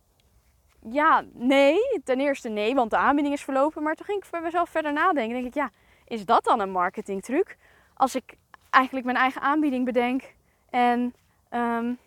ja, 0.91 1.25
nee. 1.33 1.79
Ten 2.05 2.21
eerste 2.21 2.49
nee, 2.49 2.75
want 2.75 2.91
de 2.91 2.97
aanbieding 2.97 3.35
is 3.35 3.45
verlopen. 3.45 3.83
Maar 3.83 3.95
toen 3.95 4.07
ging 4.07 4.19
ik 4.19 4.25
voor 4.25 4.41
mezelf 4.41 4.69
verder 4.71 4.93
nadenken. 4.93 5.35
denk 5.35 5.47
ik, 5.47 5.55
ja, 5.55 5.71
is 6.09 6.25
dat 6.25 6.45
dan 6.45 6.61
een 6.61 6.71
marketingtruc? 6.71 7.57
Als 7.95 8.15
ik 8.15 8.37
eigenlijk 8.71 9.05
mijn 9.05 9.17
eigen 9.17 9.41
aanbieding 9.41 9.85
bedenk 9.85 10.23
en, 10.71 11.15
um, 11.51 11.99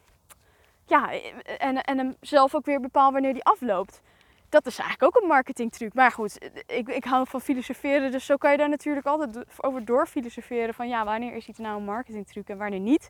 ja, 0.85 1.11
en, 1.57 1.81
en 1.83 1.97
hem 1.97 2.15
zelf 2.21 2.55
ook 2.55 2.65
weer 2.65 2.79
bepaal 2.79 3.11
wanneer 3.11 3.33
die 3.33 3.43
afloopt. 3.43 4.01
Dat 4.49 4.65
is 4.65 4.79
eigenlijk 4.79 5.15
ook 5.15 5.21
een 5.21 5.27
marketingtruc. 5.27 5.93
Maar 5.93 6.11
goed, 6.11 6.49
ik, 6.67 6.87
ik 6.87 7.03
hou 7.03 7.27
van 7.27 7.41
filosoferen, 7.41 8.11
dus 8.11 8.25
zo 8.25 8.37
kan 8.37 8.51
je 8.51 8.57
daar 8.57 8.69
natuurlijk 8.69 9.05
altijd 9.05 9.45
over 9.57 9.85
doorfilosoferen. 9.85 10.73
Van 10.73 10.87
ja, 10.87 11.05
wanneer 11.05 11.35
is 11.35 11.47
iets 11.47 11.59
nou 11.59 11.77
een 11.77 11.85
marketingtruc 11.85 12.49
en 12.49 12.57
wanneer 12.57 12.79
niet. 12.79 13.09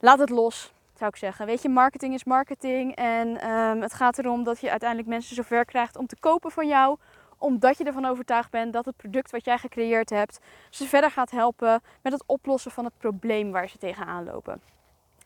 Laat 0.00 0.18
het 0.18 0.30
los, 0.30 0.72
zou 0.94 1.10
ik 1.10 1.16
zeggen. 1.16 1.46
Weet 1.46 1.62
je, 1.62 1.68
marketing 1.68 2.14
is 2.14 2.24
marketing. 2.24 2.94
En 2.94 3.50
um, 3.50 3.82
het 3.82 3.94
gaat 3.94 4.18
erom 4.18 4.44
dat 4.44 4.60
je 4.60 4.70
uiteindelijk 4.70 5.08
mensen 5.08 5.36
zover 5.36 5.64
krijgt 5.64 5.96
om 5.96 6.06
te 6.06 6.16
kopen 6.20 6.50
van 6.50 6.66
jou 6.66 6.98
omdat 7.38 7.78
je 7.78 7.84
ervan 7.84 8.04
overtuigd 8.04 8.50
bent 8.50 8.72
dat 8.72 8.84
het 8.84 8.96
product 8.96 9.30
wat 9.30 9.44
jij 9.44 9.58
gecreëerd 9.58 10.10
hebt 10.10 10.38
ze 10.70 10.86
verder 10.86 11.10
gaat 11.10 11.30
helpen 11.30 11.82
met 12.02 12.12
het 12.12 12.22
oplossen 12.26 12.70
van 12.70 12.84
het 12.84 12.98
probleem 12.98 13.50
waar 13.52 13.68
ze 13.68 13.78
tegenaan 13.78 14.24
lopen. 14.24 14.60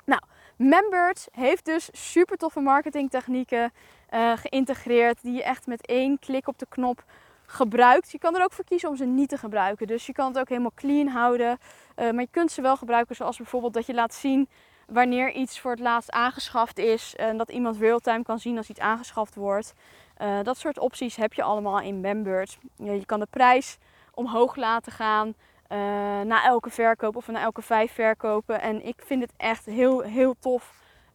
Nou, 0.05 0.21
Members 0.61 1.27
heeft 1.31 1.65
dus 1.65 1.89
super 1.93 2.37
toffe 2.37 2.61
marketingtechnieken 2.61 3.73
uh, 4.11 4.33
geïntegreerd 4.37 5.23
die 5.23 5.33
je 5.33 5.43
echt 5.43 5.67
met 5.67 5.87
één 5.87 6.19
klik 6.19 6.49
op 6.49 6.59
de 6.59 6.67
knop 6.69 7.05
gebruikt. 7.47 8.11
Je 8.11 8.19
kan 8.19 8.37
er 8.37 8.43
ook 8.43 8.53
voor 8.53 8.65
kiezen 8.65 8.89
om 8.89 8.97
ze 8.97 9.05
niet 9.05 9.29
te 9.29 9.37
gebruiken. 9.37 9.87
Dus 9.87 10.07
je 10.07 10.13
kan 10.13 10.27
het 10.27 10.39
ook 10.39 10.49
helemaal 10.49 10.73
clean 10.75 11.07
houden. 11.07 11.59
Uh, 11.97 12.11
maar 12.11 12.21
je 12.21 12.29
kunt 12.31 12.53
ze 12.53 12.63
wel 12.63 12.77
gebruiken 12.77 13.17
zoals 13.17 13.37
bijvoorbeeld 13.37 13.75
dat 13.75 13.87
je 13.87 13.95
laat 13.95 14.15
zien 14.15 14.49
wanneer 14.87 15.33
iets 15.33 15.61
voor 15.61 15.71
het 15.71 15.81
laatst 15.81 16.11
aangeschaft 16.11 16.79
is. 16.79 17.17
En 17.17 17.37
dat 17.37 17.51
iemand 17.51 17.77
real-time 17.77 18.23
kan 18.23 18.39
zien 18.39 18.57
als 18.57 18.71
iets 18.71 18.81
aangeschaft 18.81 19.35
wordt. 19.35 19.75
Uh, 20.21 20.39
dat 20.43 20.59
soort 20.59 20.79
opties 20.79 21.17
heb 21.17 21.33
je 21.33 21.43
allemaal 21.43 21.81
in 21.81 22.01
Members. 22.01 22.59
je 22.77 23.07
kan 23.07 23.21
de 23.21 23.27
prijs 23.31 23.79
omhoog 24.15 24.57
laten 24.57 24.93
gaan 24.93 25.35
uh, 25.73 25.79
na 26.21 26.45
elke 26.45 26.71
verkoop 26.71 27.17
of 27.17 27.27
na 27.27 27.41
elke 27.41 27.63
vijf 27.63 27.93
verkopen. 27.93 28.61
En 28.61 28.87
ik 28.87 29.03
vind 29.05 29.23
het 29.23 29.33
echt 29.37 29.65
heel, 29.65 30.01
heel 30.01 30.35
tof. 30.39 30.73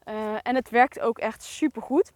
Uh, 0.10 0.14
en 0.44 0.56
het 0.56 0.70
werkt 0.70 1.00
ook 1.00 1.18
echt 1.18 1.44
super 1.44 1.82
goed. 1.82 2.12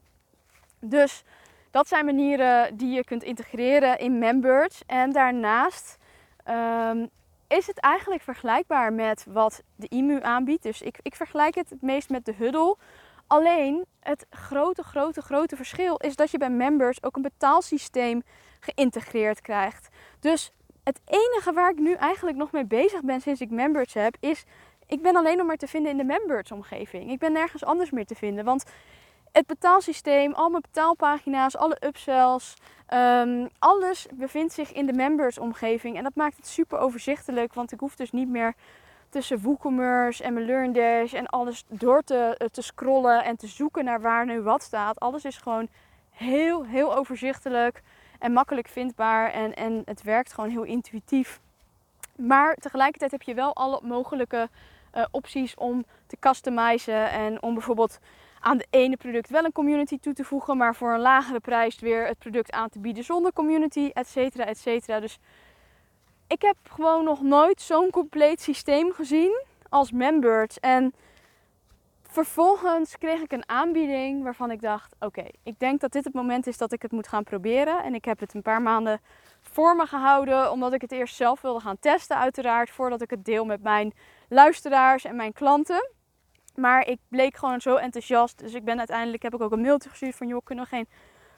Dus 0.79 1.24
dat 1.72 1.88
zijn 1.88 2.05
manieren 2.05 2.77
die 2.77 2.96
je 2.96 3.03
kunt 3.03 3.24
integreren 3.24 4.00
in 4.00 4.19
Members. 4.19 4.81
En 4.86 5.12
daarnaast 5.12 5.98
um, 6.50 7.10
is 7.48 7.67
het 7.67 7.79
eigenlijk 7.79 8.22
vergelijkbaar 8.22 8.93
met 8.93 9.25
wat 9.29 9.62
de 9.75 9.88
IMU 9.88 10.22
aanbiedt. 10.22 10.63
Dus 10.63 10.81
ik, 10.81 11.00
ik 11.01 11.15
vergelijk 11.15 11.55
het 11.55 11.69
het 11.69 11.81
meest 11.81 12.10
met 12.10 12.25
de 12.25 12.34
Huddle. 12.38 12.77
Alleen 13.29 13.86
het 14.00 14.25
grote, 14.29 14.83
grote, 14.83 15.21
grote 15.21 15.55
verschil 15.55 15.95
is 15.98 16.15
dat 16.15 16.31
je 16.31 16.38
bij 16.38 16.50
members 16.50 17.03
ook 17.03 17.15
een 17.15 17.21
betaalsysteem 17.21 18.21
geïntegreerd 18.59 19.41
krijgt. 19.41 19.89
Dus 20.19 20.51
het 20.83 21.00
enige 21.05 21.53
waar 21.53 21.69
ik 21.69 21.79
nu 21.79 21.93
eigenlijk 21.93 22.38
nog 22.38 22.51
mee 22.51 22.65
bezig 22.65 23.01
ben 23.01 23.21
sinds 23.21 23.41
ik 23.41 23.50
members 23.50 23.93
heb, 23.93 24.15
is 24.19 24.43
ik 24.86 25.01
ben 25.01 25.15
alleen 25.15 25.38
nog 25.38 25.48
maar 25.48 25.57
te 25.57 25.67
vinden 25.67 25.91
in 25.91 25.98
de 25.98 26.03
members 26.03 26.51
omgeving. 26.51 27.12
Ik 27.12 27.19
ben 27.19 27.31
nergens 27.31 27.63
anders 27.63 27.91
meer 27.91 28.05
te 28.05 28.15
vinden. 28.15 28.45
Want 28.45 28.63
het 29.31 29.48
betaalsysteem, 29.48 30.33
al 30.33 30.50
mijn 30.50 30.62
betaalpagina's, 30.62 31.57
alle 31.57 31.77
upsells, 31.86 32.53
um, 32.93 33.50
alles 33.59 34.07
bevindt 34.13 34.53
zich 34.53 34.74
in 34.74 34.86
de 34.86 34.93
members 34.93 35.38
omgeving. 35.38 35.98
En 35.98 36.03
dat 36.03 36.15
maakt 36.15 36.38
het 36.38 36.48
super 36.48 36.79
overzichtelijk, 36.79 37.53
want 37.53 37.71
ik 37.71 37.79
hoef 37.79 37.95
dus 37.95 38.12
niet 38.12 38.29
meer 38.29 38.53
tussen 39.10 39.42
WooCommerce 39.42 40.24
en 40.24 40.34
mijn 40.34 40.46
LearnDash 40.46 41.13
en 41.13 41.28
alles 41.28 41.66
door 41.68 42.01
te, 42.01 42.36
eh, 42.38 42.48
te 42.48 42.62
scrollen 42.62 43.24
en 43.24 43.36
te 43.36 43.48
zoeken 43.48 43.86
naar 43.86 44.01
waar 44.01 44.25
nu 44.25 44.42
wat 44.42 44.63
staat. 44.63 45.00
Alles 45.00 45.25
is 45.25 45.38
gewoon 45.38 45.68
heel, 46.12 46.66
heel 46.66 46.96
overzichtelijk 46.96 47.82
en 48.20 48.34
makkelijk 48.34 48.68
vindbaar 48.68 49.32
en, 49.32 49.56
en 49.56 49.82
het 49.86 50.04
werkt 50.04 50.34
gewoon 50.34 50.50
heel 50.50 50.63
intuïtief. 50.63 51.39
Maar 52.16 52.56
tegelijkertijd 52.56 53.12
heb 53.12 53.22
je 53.22 53.34
wel 53.34 53.56
alle 53.56 53.80
mogelijke 53.84 54.50
uh, 54.96 55.06
opties 55.12 55.56
om 55.56 55.86
te 56.08 56.18
customizen 56.20 57.12
en 57.12 57.42
om 57.42 57.54
bijvoorbeeld 57.54 58.00
aan 58.39 58.58
de 58.58 58.68
ene 58.70 58.98
product 58.98 59.30
wel 59.30 59.44
een 59.44 59.51
community 59.51 60.00
toe 60.00 60.13
te 60.13 60.24
voegen, 60.24 60.58
maar 60.58 60.75
voor 60.75 60.94
een 60.94 61.00
lagere 61.00 61.39
prijs 61.39 61.80
weer 61.80 62.08
het 62.08 62.18
product 62.18 62.51
aan 62.51 62.70
te 62.70 62.80
bieden 62.80 63.04
zonder 63.04 63.34
community, 63.34 63.89
et 63.94 64.08
cetera, 64.08 64.46
et 64.46 64.58
cetera. 64.58 65.00
Dus 65.00 65.20
ik 66.29 66.41
heb 66.41 66.57
gewoon 66.71 67.03
nog 67.03 67.21
nooit 67.21 67.62
zo'n 67.62 67.89
compleet 67.89 68.41
systeem 68.41 68.91
gezien 68.91 69.43
als 69.69 69.91
Members. 69.91 70.59
En 70.59 70.93
vervolgens 72.01 72.98
kreeg 72.98 73.21
ik 73.21 73.31
een 73.31 73.50
aanbieding 73.50 74.24
waarvan 74.24 74.51
ik 74.51 74.62
dacht: 74.62 74.95
oké, 75.00 75.25
ik 75.43 75.59
denk 75.59 75.81
dat 75.81 75.91
dit 75.91 76.03
het 76.03 76.13
moment 76.13 76.48
is 76.48 76.57
dat 76.57 76.71
ik 76.71 76.81
het 76.81 76.91
moet 76.91 77.07
gaan 77.07 77.24
proberen. 77.24 77.83
En 77.83 77.93
ik 77.93 78.05
heb 78.05 78.19
het 78.19 78.33
een 78.33 78.41
paar 78.41 78.62
maanden 78.62 79.01
voor 79.41 79.75
me 79.75 79.86
gehouden, 79.86 80.51
omdat 80.51 80.74
ik 80.74 80.81
het 80.81 80.91
eerst 80.91 81.15
zelf 81.15 81.41
wilde 81.41 81.59
gaan 81.59 81.79
testen, 81.79 82.17
uiteraard, 82.17 82.69
voordat 82.69 83.01
ik 83.01 83.09
het 83.09 83.25
deel 83.25 83.45
met 83.45 83.63
mijn 83.63 83.93
luisteraars 84.27 85.05
en 85.05 85.15
mijn 85.15 85.33
klanten. 85.33 85.89
Maar 86.55 86.88
ik 86.88 87.00
bleek 87.07 87.38
gewoon 87.38 87.62
zo 87.62 87.75
enthousiast. 87.75 88.38
Dus 88.39 88.53
ik 88.53 88.63
ben 88.63 88.77
uiteindelijk 88.77 89.24
heb 89.24 89.33
ik 89.33 89.41
ook 89.41 89.51
een 89.51 89.62
mailtje 89.62 89.89
gestuurd 89.89 90.15
van 90.15 90.27
joh, 90.27 90.41
kunnen 90.43 90.63
we 90.63 90.69
geen 90.69 90.88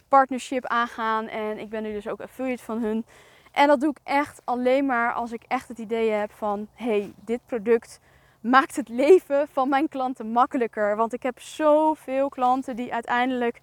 partnership 0.08 0.66
aangaan? 0.66 1.28
En 1.28 1.60
ik 1.60 1.70
ben 1.70 1.84
nu 1.84 1.92
dus 1.92 2.08
ook 2.08 2.22
affiliate 2.22 2.64
van 2.64 2.82
hun. 2.82 3.06
En 3.52 3.68
dat 3.68 3.80
doe 3.80 3.90
ik 3.90 4.00
echt 4.04 4.42
alleen 4.44 4.86
maar 4.86 5.14
als 5.14 5.32
ik 5.32 5.44
echt 5.48 5.68
het 5.68 5.78
idee 5.78 6.10
heb 6.10 6.32
van 6.32 6.68
hey, 6.74 7.14
dit 7.26 7.40
product 7.46 8.00
maakt 8.42 8.76
het 8.76 8.90
leven 8.90 9.48
van 9.52 9.70
mijn 9.70 9.88
klanten 9.88 10.32
makkelijker. 10.32 10.96
Want 10.96 11.14
ik 11.14 11.24
heb 11.24 11.40
zoveel 11.40 12.30
klanten 12.30 12.76
die 12.76 12.94
uiteindelijk 12.94 13.60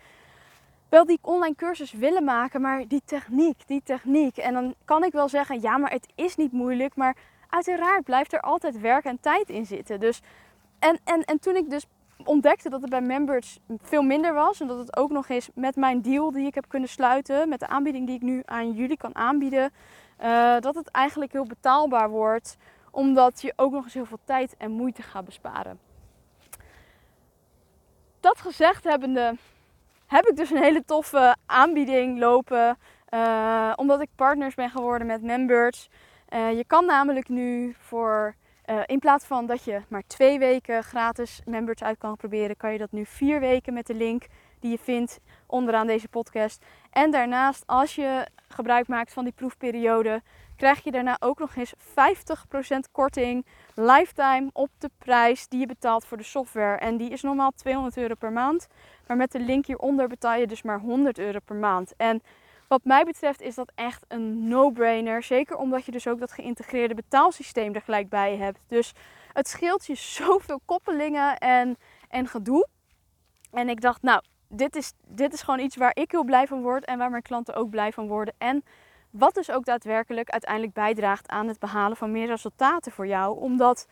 wel 0.89 1.07
die 1.07 1.19
online 1.23 1.55
cursus 1.55 1.93
willen 1.93 2.25
maken, 2.25 2.61
maar 2.61 2.89
die 2.89 3.03
techniek, 3.05 3.67
die 3.67 3.83
techniek. 3.85 4.37
En 4.37 4.53
dan 4.53 4.75
kan 4.85 5.05
ik 5.05 5.13
wel 5.13 5.29
zeggen, 5.29 5.61
ja, 5.61 5.79
maar 5.79 5.91
het 5.91 6.07
is 6.15 6.37
niet 6.37 6.53
moeilijk, 6.53 6.97
maar 6.97 7.17
uiteraard 7.49 8.05
blijft 8.05 8.33
er 8.33 8.41
altijd 8.41 8.81
werk 8.81 9.05
en 9.05 9.21
tijd 9.21 9.49
in 9.49 9.67
zitten. 9.67 10.01
Dus 10.01 10.21
en, 10.79 10.99
en, 11.05 11.25
en 11.25 11.39
toen 11.39 11.57
ik 11.57 11.71
dus 11.71 11.87
ontdekte 12.25 12.71
dat 12.71 12.81
het 12.81 12.91
bij 12.91 13.01
members 13.01 13.59
veel 13.83 14.03
minder 14.03 14.35
was. 14.35 14.61
En 14.61 14.67
dat 14.67 14.79
het 14.79 14.97
ook 14.97 15.11
nog 15.11 15.29
eens 15.29 15.49
met 15.55 15.77
mijn 15.77 16.03
deal 16.03 16.33
die 16.33 16.47
ik 16.47 16.55
heb 16.55 16.65
kunnen 16.69 16.89
sluiten, 16.89 17.49
met 17.49 17.61
de 17.61 17.67
aanbieding 17.67 18.07
die 18.07 18.17
ik 18.17 18.23
nu 18.23 18.43
aan 18.45 18.73
jullie 18.73 18.97
kan 18.97 19.15
aanbieden, 19.15 19.73
uh, 20.23 20.59
dat 20.61 20.75
het 20.75 20.91
eigenlijk 20.91 21.33
heel 21.33 21.45
betaalbaar 21.45 22.11
wordt. 22.11 22.57
Omdat 22.91 23.43
je 23.43 23.53
ook 23.57 23.73
nog 23.73 23.85
eens 23.85 23.95
heel 23.95 24.07
veel 24.07 24.19
tijd 24.25 24.55
en 24.57 24.71
moeite 24.71 25.03
gaat 25.03 25.25
besparen. 25.25 25.79
Dat 28.21 28.41
gezegd 28.41 28.85
hebbende, 28.85 29.37
heb 30.07 30.27
ik 30.27 30.37
dus 30.37 30.51
een 30.51 30.63
hele 30.63 30.85
toffe 30.85 31.37
aanbieding 31.47 32.19
lopen. 32.19 32.79
Uh, 33.15 33.73
omdat 33.77 34.01
ik 34.01 34.09
partners 34.15 34.55
ben 34.55 34.71
geworden 34.71 35.07
met 35.07 35.23
members. 35.23 35.89
Uh, 36.35 36.57
je 36.57 36.65
kan 36.65 36.87
namelijk 36.87 37.29
nu 37.29 37.75
voor 37.79 38.35
uh, 38.71 38.81
in 38.87 38.99
plaats 38.99 39.25
van 39.25 39.47
dat 39.47 39.65
je 39.65 39.81
maar 39.89 40.03
twee 40.07 40.39
weken 40.39 40.83
gratis 40.83 41.41
members 41.45 41.83
uit 41.83 41.99
kan 41.99 42.17
proberen, 42.17 42.57
kan 42.57 42.73
je 42.73 42.79
dat 42.79 42.93
nu 42.93 43.07
vier 43.07 43.41
weken 43.41 43.73
met 43.73 43.87
de 43.87 43.95
link 43.95 44.27
die 44.61 44.71
je 44.71 44.79
vindt 44.79 45.21
onderaan 45.47 45.87
deze 45.87 46.09
podcast. 46.09 46.65
En 46.91 47.11
daarnaast, 47.11 47.63
als 47.67 47.95
je 47.95 48.27
gebruik 48.49 48.89
maakt 48.89 49.13
van 49.13 49.25
die 49.25 49.33
proefperiode, 49.33 50.23
krijg 50.57 50.85
je 50.85 50.91
daarna 50.91 51.17
ook 51.21 51.39
nog 51.39 51.57
eens 51.57 51.75
50% 51.75 51.81
korting 52.93 53.47
lifetime 53.75 54.51
op 54.53 54.71
de 54.79 54.91
prijs 54.99 55.49
die 55.49 55.61
je 55.61 55.67
betaalt 55.67 56.05
voor 56.05 56.17
de 56.17 56.23
software. 56.23 56.77
En 56.77 56.97
die 56.97 57.11
is 57.11 57.23
normaal 57.23 57.51
200 57.51 57.97
euro 57.97 58.15
per 58.15 58.33
maand. 58.33 58.67
Maar 59.07 59.17
met 59.17 59.33
de 59.33 59.41
link 59.41 59.67
hieronder 59.67 60.09
betaal 60.09 60.35
je 60.35 60.47
dus 60.47 60.63
maar 60.63 60.81
100 60.81 61.19
euro 61.19 61.39
per 61.45 61.57
maand. 61.57 61.95
En 61.97 62.23
wat 62.69 62.85
mij 62.85 63.05
betreft 63.05 63.41
is 63.41 63.55
dat 63.55 63.73
echt 63.75 64.05
een 64.09 64.49
no-brainer. 64.49 65.23
Zeker 65.23 65.57
omdat 65.57 65.85
je 65.85 65.93
dus 65.93 66.09
ook 66.09 66.19
dat 66.19 66.33
geïntegreerde 66.33 66.95
betaalsysteem 66.95 67.75
er 67.75 67.83
gelijk 67.83 68.09
bij 68.09 68.37
hebt. 68.37 68.61
Dus 68.67 68.93
het 69.33 69.49
scheelt 69.49 69.87
je 69.87 69.95
zoveel 70.21 70.61
koppelingen 70.65 71.39
en, 71.39 71.77
en 72.09 72.27
gedoe. 72.27 72.69
En 73.51 73.69
ik 73.69 73.81
dacht, 73.81 74.03
nou, 74.03 74.23
dit 74.49 74.77
is, 74.77 74.93
dit 75.07 75.33
is 75.33 75.43
gewoon 75.43 75.61
iets 75.61 75.77
waar 75.77 75.97
ik 75.97 76.11
heel 76.11 76.25
blij 76.25 76.47
van 76.47 76.63
word 76.63 76.85
en 76.85 76.99
waar 76.99 77.11
mijn 77.11 77.23
klanten 77.23 77.55
ook 77.55 77.71
blij 77.71 77.93
van 77.93 78.09
worden. 78.09 78.35
En 78.39 78.65
wat 79.11 79.35
dus 79.35 79.51
ook 79.51 79.65
daadwerkelijk 79.65 80.31
uiteindelijk 80.31 80.73
bijdraagt 80.73 81.29
aan 81.29 81.49
het 81.49 81.59
behalen 81.59 81.97
van 81.97 82.11
meer 82.11 82.27
resultaten 82.27 82.93
voor 82.93 83.07
jou. 83.07 83.41
Omdat 83.41 83.87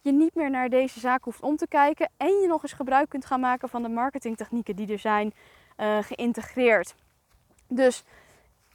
je 0.00 0.12
niet 0.12 0.34
meer 0.34 0.50
naar 0.50 0.68
deze 0.68 1.00
zaak 1.00 1.24
hoeft 1.24 1.42
om 1.42 1.56
te 1.56 1.68
kijken 1.68 2.10
en 2.16 2.40
je 2.40 2.46
nog 2.46 2.62
eens 2.62 2.72
gebruik 2.72 3.08
kunt 3.08 3.26
gaan 3.26 3.40
maken 3.40 3.68
van 3.68 3.82
de 3.82 3.88
marketingtechnieken 3.88 4.76
die 4.76 4.92
er 4.92 4.98
zijn 4.98 5.34
uh, 5.76 5.98
geïntegreerd. 6.00 6.94
Dus 7.68 8.04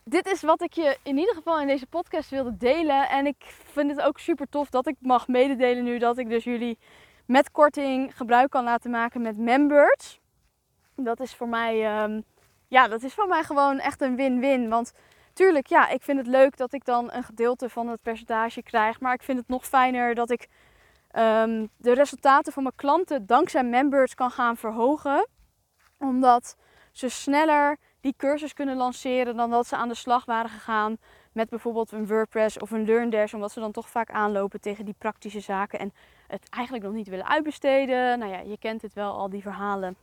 dit 0.04 0.28
is 0.28 0.42
wat 0.42 0.62
ik 0.62 0.74
je 0.74 0.98
in 1.04 1.18
ieder 1.18 1.36
geval 1.36 1.60
in 1.60 1.68
deze 1.68 1.88
podcast 1.88 2.30
wilde 2.30 2.58
delen. 2.58 3.10
En 3.10 3.26
ik 3.26 3.44
vind 3.72 3.90
het 3.90 4.02
ook 4.02 4.20
super 4.20 4.50
tof 4.50 4.70
dat 4.70 4.88
ik 4.88 4.96
mag 5.00 5.28
mededelen 5.28 5.84
nu 5.84 5.98
dat 5.98 6.18
ik 6.18 6.30
dus 6.30 6.44
jullie 6.44 6.78
met 7.26 7.52
korting 7.52 8.18
gebruik 8.18 8.50
kan 8.50 8.64
laten 8.64 8.92
maken 8.92 9.22
met 9.22 9.38
members. 9.38 10.20
Dat 10.96 11.20
is 11.20 11.36
voor 11.36 11.48
mij, 11.48 12.04
um, 12.04 12.24
ja, 12.68 12.88
dat 12.88 13.04
is 13.04 13.14
voor 13.14 13.28
mij 13.28 13.44
gewoon 13.44 13.80
echt 13.80 14.02
een 14.02 14.16
win-win. 14.16 14.70
Want 14.70 14.94
tuurlijk, 15.34 15.68
ja, 15.68 15.90
ik 15.90 16.02
vind 16.02 16.18
het 16.18 16.28
leuk 16.28 16.58
dat 16.58 16.74
ik 16.74 16.86
dan 16.86 17.12
een 17.12 17.24
gedeelte 17.24 17.70
van 17.70 17.88
het 17.88 18.02
percentage 18.02 18.64
krijg. 18.64 19.00
Maar 19.00 19.14
ik 19.14 19.24
vind 19.24 19.38
het 19.38 19.48
nog 19.48 19.66
fijner 19.66 20.16
dat 20.16 20.30
ik 20.30 20.48
ehm, 21.12 21.68
de 21.78 21.94
resultaten 21.94 22.54
van 22.54 22.64
mijn 22.64 22.76
klanten 22.76 23.26
dankzij 23.26 23.64
members 23.64 24.16
kan 24.16 24.32
gaan 24.32 24.58
verhogen. 24.58 25.28
Omdat 26.00 26.56
ze 26.92 27.10
sneller 27.10 27.78
die 28.04 28.14
cursus 28.18 28.54
kunnen 28.54 28.76
lanceren 28.76 29.36
dan 29.36 29.50
dat 29.50 29.68
ze 29.68 29.76
aan 29.76 29.88
de 29.88 29.96
slag 29.96 30.26
waren 30.26 30.50
gegaan 30.50 30.98
met 31.32 31.50
bijvoorbeeld 31.50 31.92
een 31.92 32.08
WordPress 32.08 32.60
of 32.60 32.72
een 32.72 32.86
LearnDash. 32.86 33.34
Omdat 33.34 33.52
ze 33.52 33.60
dan 33.60 33.72
toch 33.72 33.90
vaak 33.90 34.12
aanlopen 34.12 34.62
tegen 34.62 34.86
die 34.86 34.96
praktische 34.98 35.40
zaken 35.40 35.80
en 35.80 35.94
het 36.28 36.50
eigenlijk 36.50 36.86
nog 36.86 36.94
niet 36.94 37.08
willen 37.08 37.28
uitbesteden. 37.28 38.20
Nou 38.20 38.32
ja, 38.32 38.40
je 38.40 38.58
kent 38.58 38.82
het 38.82 38.94
wel, 38.94 39.14
al 39.14 39.30
die 39.30 39.42
verhalen. 39.42 39.96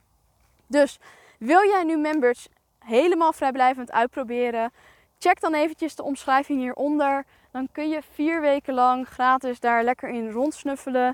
Dus 0.67 0.99
wil 1.39 1.65
jij 1.65 1.85
nu 1.85 1.97
members 1.97 2.49
helemaal 2.79 3.33
vrijblijvend 3.33 3.93
uitproberen? 3.93 4.73
Check 5.19 5.41
dan 5.41 5.55
eventjes 5.55 5.95
de 5.95 6.03
omschrijving 6.03 6.61
hieronder. 6.61 7.25
Dan 7.51 7.69
kun 7.73 7.89
je 7.89 8.03
vier 8.13 8.41
weken 8.41 8.75
lang 8.75 9.09
gratis 9.09 9.61
daar 9.61 9.85
lekker 9.85 10.09
in 10.09 10.31
rondsnuffelen. 10.31 11.07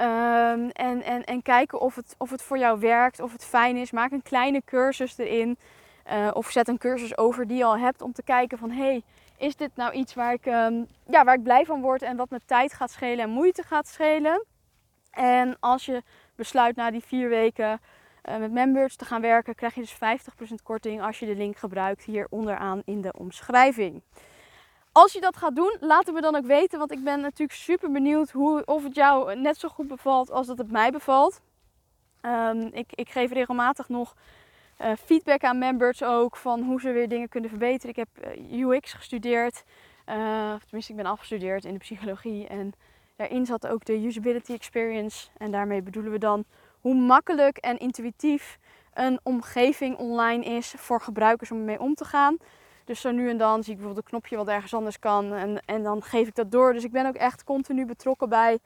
Um, 0.00 0.70
en, 0.70 1.02
en, 1.02 1.24
en 1.24 1.42
kijken 1.42 1.80
of 1.80 1.94
het, 1.94 2.14
of 2.18 2.30
het 2.30 2.42
voor 2.42 2.58
jou 2.58 2.80
werkt, 2.80 3.20
of 3.20 3.32
het 3.32 3.44
fijn 3.44 3.76
is. 3.76 3.90
Maak 3.90 4.12
een 4.12 4.22
kleine 4.22 4.62
cursus 4.64 5.18
erin. 5.18 5.58
Uh, 6.12 6.28
of 6.32 6.50
zet 6.50 6.68
een 6.68 6.78
cursus 6.78 7.18
over 7.18 7.46
die 7.46 7.56
je 7.56 7.64
al 7.64 7.78
hebt 7.78 8.02
om 8.02 8.12
te 8.12 8.22
kijken 8.22 8.58
van... 8.58 8.70
hey, 8.70 9.02
is 9.36 9.56
dit 9.56 9.70
nou 9.74 9.92
iets 9.92 10.14
waar 10.14 10.32
ik, 10.32 10.46
um, 10.46 10.86
ja, 11.06 11.24
waar 11.24 11.34
ik 11.34 11.42
blij 11.42 11.64
van 11.64 11.80
word 11.80 12.02
en 12.02 12.16
wat 12.16 12.30
me 12.30 12.40
tijd 12.46 12.72
gaat 12.72 12.90
schelen 12.90 13.24
en 13.24 13.30
moeite 13.30 13.62
gaat 13.62 13.88
schelen? 13.88 14.44
En 15.10 15.56
als 15.60 15.86
je 15.86 16.02
besluit 16.34 16.76
na 16.76 16.90
die 16.90 17.04
vier 17.04 17.28
weken 17.28 17.80
uh, 18.28 18.36
met 18.36 18.52
members 18.52 18.96
te 18.96 19.04
gaan 19.04 19.20
werken, 19.20 19.54
krijg 19.54 19.74
je 19.74 19.80
dus 19.80 19.94
50% 20.50 20.54
korting 20.62 21.02
als 21.02 21.18
je 21.18 21.26
de 21.26 21.34
link 21.34 21.56
gebruikt 21.56 22.04
hier 22.04 22.26
onderaan 22.30 22.82
in 22.84 23.00
de 23.00 23.12
omschrijving. 23.18 24.02
Als 24.92 25.12
je 25.12 25.20
dat 25.20 25.36
gaat 25.36 25.56
doen, 25.56 25.76
laat 25.80 26.06
het 26.06 26.14
me 26.14 26.20
dan 26.20 26.36
ook 26.36 26.46
weten, 26.46 26.78
want 26.78 26.92
ik 26.92 27.04
ben 27.04 27.20
natuurlijk 27.20 27.58
super 27.58 27.90
benieuwd 27.90 28.30
hoe, 28.30 28.64
of 28.64 28.82
het 28.82 28.94
jou 28.94 29.36
net 29.36 29.56
zo 29.56 29.68
goed 29.68 29.88
bevalt 29.88 30.30
als 30.30 30.46
dat 30.46 30.58
het 30.58 30.70
mij 30.70 30.90
bevalt. 30.90 31.40
Um, 32.22 32.70
ik, 32.72 32.92
ik, 32.94 33.08
geef 33.08 33.32
regelmatig 33.32 33.88
nog 33.88 34.14
uh, 34.80 34.92
feedback 35.04 35.44
aan 35.44 35.58
members 35.58 36.02
ook 36.02 36.36
van 36.36 36.62
hoe 36.62 36.80
ze 36.80 36.90
weer 36.90 37.08
dingen 37.08 37.28
kunnen 37.28 37.50
verbeteren. 37.50 37.90
Ik 37.90 37.96
heb 37.96 38.38
uh, 38.50 38.60
UX 38.60 38.92
gestudeerd, 38.92 39.62
uh, 40.08 40.54
tenminste 40.60 40.92
ik 40.92 40.96
ben 40.96 41.06
afgestudeerd 41.06 41.64
in 41.64 41.72
de 41.72 41.78
psychologie 41.78 42.46
en 42.46 42.72
daarin 43.16 43.46
zat 43.46 43.66
ook 43.66 43.84
de 43.84 44.06
usability 44.06 44.52
experience. 44.52 45.28
En 45.36 45.50
daarmee 45.50 45.82
bedoelen 45.82 46.12
we 46.12 46.18
dan 46.18 46.44
hoe 46.80 46.94
makkelijk 46.94 47.56
en 47.56 47.78
intuïtief 47.78 48.58
een 48.94 49.20
omgeving 49.22 49.96
online 49.96 50.44
is 50.44 50.74
voor 50.76 51.00
gebruikers 51.00 51.50
om 51.50 51.64
mee 51.64 51.80
om 51.80 51.94
te 51.94 52.04
gaan. 52.04 52.36
Dus 52.84 53.00
zo 53.00 53.10
nu 53.10 53.30
en 53.30 53.38
dan 53.38 53.62
zie 53.62 53.72
ik 53.72 53.78
bijvoorbeeld 53.78 54.04
een 54.04 54.10
knopje 54.10 54.36
wat 54.36 54.48
ergens 54.48 54.74
anders 54.74 54.98
kan 54.98 55.34
en, 55.34 55.62
en 55.64 55.82
dan 55.82 56.02
geef 56.02 56.28
ik 56.28 56.34
dat 56.34 56.50
door. 56.50 56.72
Dus 56.72 56.84
ik 56.84 56.92
ben 56.92 57.06
ook 57.06 57.14
echt 57.14 57.44
continu 57.44 57.86
betrokken 57.86 58.28
bij, 58.28 58.58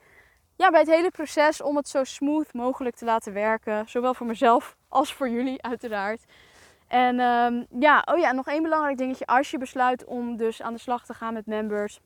ja, 0.56 0.70
bij 0.70 0.80
het 0.80 0.88
hele 0.88 1.10
proces 1.10 1.62
om 1.62 1.76
het 1.76 1.88
zo 1.88 2.04
smooth 2.04 2.52
mogelijk 2.52 2.96
te 2.96 3.04
laten 3.04 3.32
werken. 3.32 3.88
Zowel 3.88 4.14
voor 4.14 4.26
mezelf 4.26 4.76
als 4.94 5.12
voor 5.12 5.28
jullie 5.28 5.62
uiteraard. 5.62 6.24
En 6.88 7.20
um, 7.20 7.66
ja, 7.78 8.02
oh 8.04 8.18
ja, 8.18 8.32
nog 8.32 8.46
één 8.46 8.62
belangrijk 8.62 8.98
dingetje. 8.98 9.26
Als 9.26 9.50
je 9.50 9.58
besluit 9.58 10.04
om 10.04 10.36
dus 10.36 10.62
aan 10.62 10.72
de 10.72 10.78
slag 10.78 11.06
te 11.06 11.14
gaan 11.14 11.34
met 11.34 11.46
members, 11.46 12.00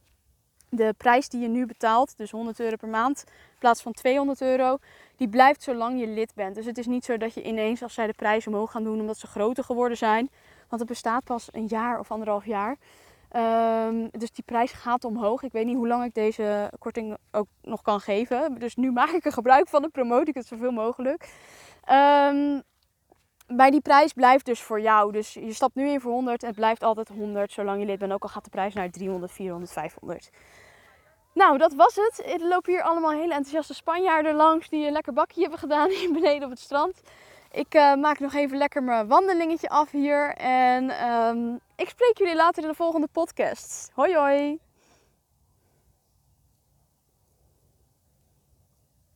de 0.68 0.94
prijs 0.96 1.28
die 1.28 1.40
je 1.40 1.48
nu 1.48 1.66
betaalt, 1.66 2.16
dus 2.16 2.30
100 2.30 2.60
euro 2.60 2.76
per 2.76 2.88
maand 2.88 3.24
in 3.26 3.58
plaats 3.58 3.82
van 3.82 3.92
200 3.92 4.40
euro, 4.40 4.78
die 5.16 5.28
blijft 5.28 5.62
zolang 5.62 6.00
je 6.00 6.06
lid 6.06 6.34
bent. 6.34 6.54
Dus 6.54 6.66
het 6.66 6.78
is 6.78 6.86
niet 6.86 7.04
zo 7.04 7.16
dat 7.16 7.34
je 7.34 7.42
ineens 7.42 7.82
als 7.82 7.94
zij 7.94 8.06
de 8.06 8.12
prijs 8.12 8.46
omhoog 8.46 8.70
gaan 8.70 8.84
doen 8.84 9.00
omdat 9.00 9.18
ze 9.18 9.26
groter 9.26 9.64
geworden 9.64 9.96
zijn. 9.96 10.30
Want 10.68 10.80
het 10.80 10.90
bestaat 10.90 11.24
pas 11.24 11.48
een 11.52 11.66
jaar 11.66 11.98
of 11.98 12.10
anderhalf 12.10 12.46
jaar. 12.46 12.76
Um, 13.36 14.08
dus 14.10 14.32
die 14.32 14.44
prijs 14.44 14.72
gaat 14.72 15.04
omhoog. 15.04 15.42
Ik 15.42 15.52
weet 15.52 15.66
niet 15.66 15.76
hoe 15.76 15.88
lang 15.88 16.04
ik 16.04 16.14
deze 16.14 16.72
korting 16.78 17.16
ook 17.30 17.46
nog 17.62 17.82
kan 17.82 18.00
geven. 18.00 18.54
Dus 18.58 18.76
nu 18.76 18.92
maak 18.92 19.10
ik 19.10 19.24
er 19.24 19.32
gebruik 19.32 19.68
van 19.68 19.84
en 19.84 19.90
promote 19.90 20.30
ik 20.30 20.34
het 20.34 20.46
zoveel 20.46 20.70
mogelijk. 20.70 21.28
Um, 21.90 22.62
bij 23.48 23.70
die 23.70 23.80
prijs 23.80 24.12
blijft 24.12 24.46
dus 24.46 24.60
voor 24.60 24.80
jou. 24.80 25.12
Dus 25.12 25.34
je 25.34 25.52
stapt 25.52 25.74
nu 25.74 25.88
in 25.88 26.00
voor 26.00 26.12
100 26.12 26.42
en 26.42 26.48
het 26.48 26.56
blijft 26.56 26.82
altijd 26.82 27.08
100 27.08 27.52
zolang 27.52 27.80
je 27.80 27.86
lid 27.86 27.98
bent. 27.98 28.12
Ook 28.12 28.22
al 28.22 28.28
gaat 28.28 28.44
de 28.44 28.50
prijs 28.50 28.74
naar 28.74 28.90
300, 28.90 29.32
400, 29.32 29.72
500. 29.72 30.30
Nou, 31.32 31.58
dat 31.58 31.74
was 31.74 31.96
het. 31.96 32.22
Er 32.26 32.48
lopen 32.48 32.72
hier 32.72 32.82
allemaal 32.82 33.10
hele 33.10 33.34
enthousiaste 33.34 33.74
Spanjaarden 33.74 34.34
langs 34.34 34.68
die 34.68 34.86
een 34.86 34.92
lekker 34.92 35.12
bakje 35.12 35.40
hebben 35.40 35.58
gedaan 35.58 35.90
hier 35.90 36.12
beneden 36.20 36.44
op 36.44 36.50
het 36.50 36.60
strand. 36.60 37.00
Ik 37.52 37.74
uh, 37.74 37.94
maak 37.94 38.18
nog 38.18 38.34
even 38.34 38.58
lekker 38.58 38.82
mijn 38.82 39.08
wandelingetje 39.08 39.68
af 39.68 39.90
hier. 39.90 40.34
En 40.36 41.08
um, 41.10 41.60
ik 41.76 41.88
spreek 41.88 42.18
jullie 42.18 42.36
later 42.36 42.62
in 42.62 42.68
de 42.68 42.74
volgende 42.74 43.08
podcast. 43.12 43.90
Hoi 43.94 44.16
hoi! 44.16 44.67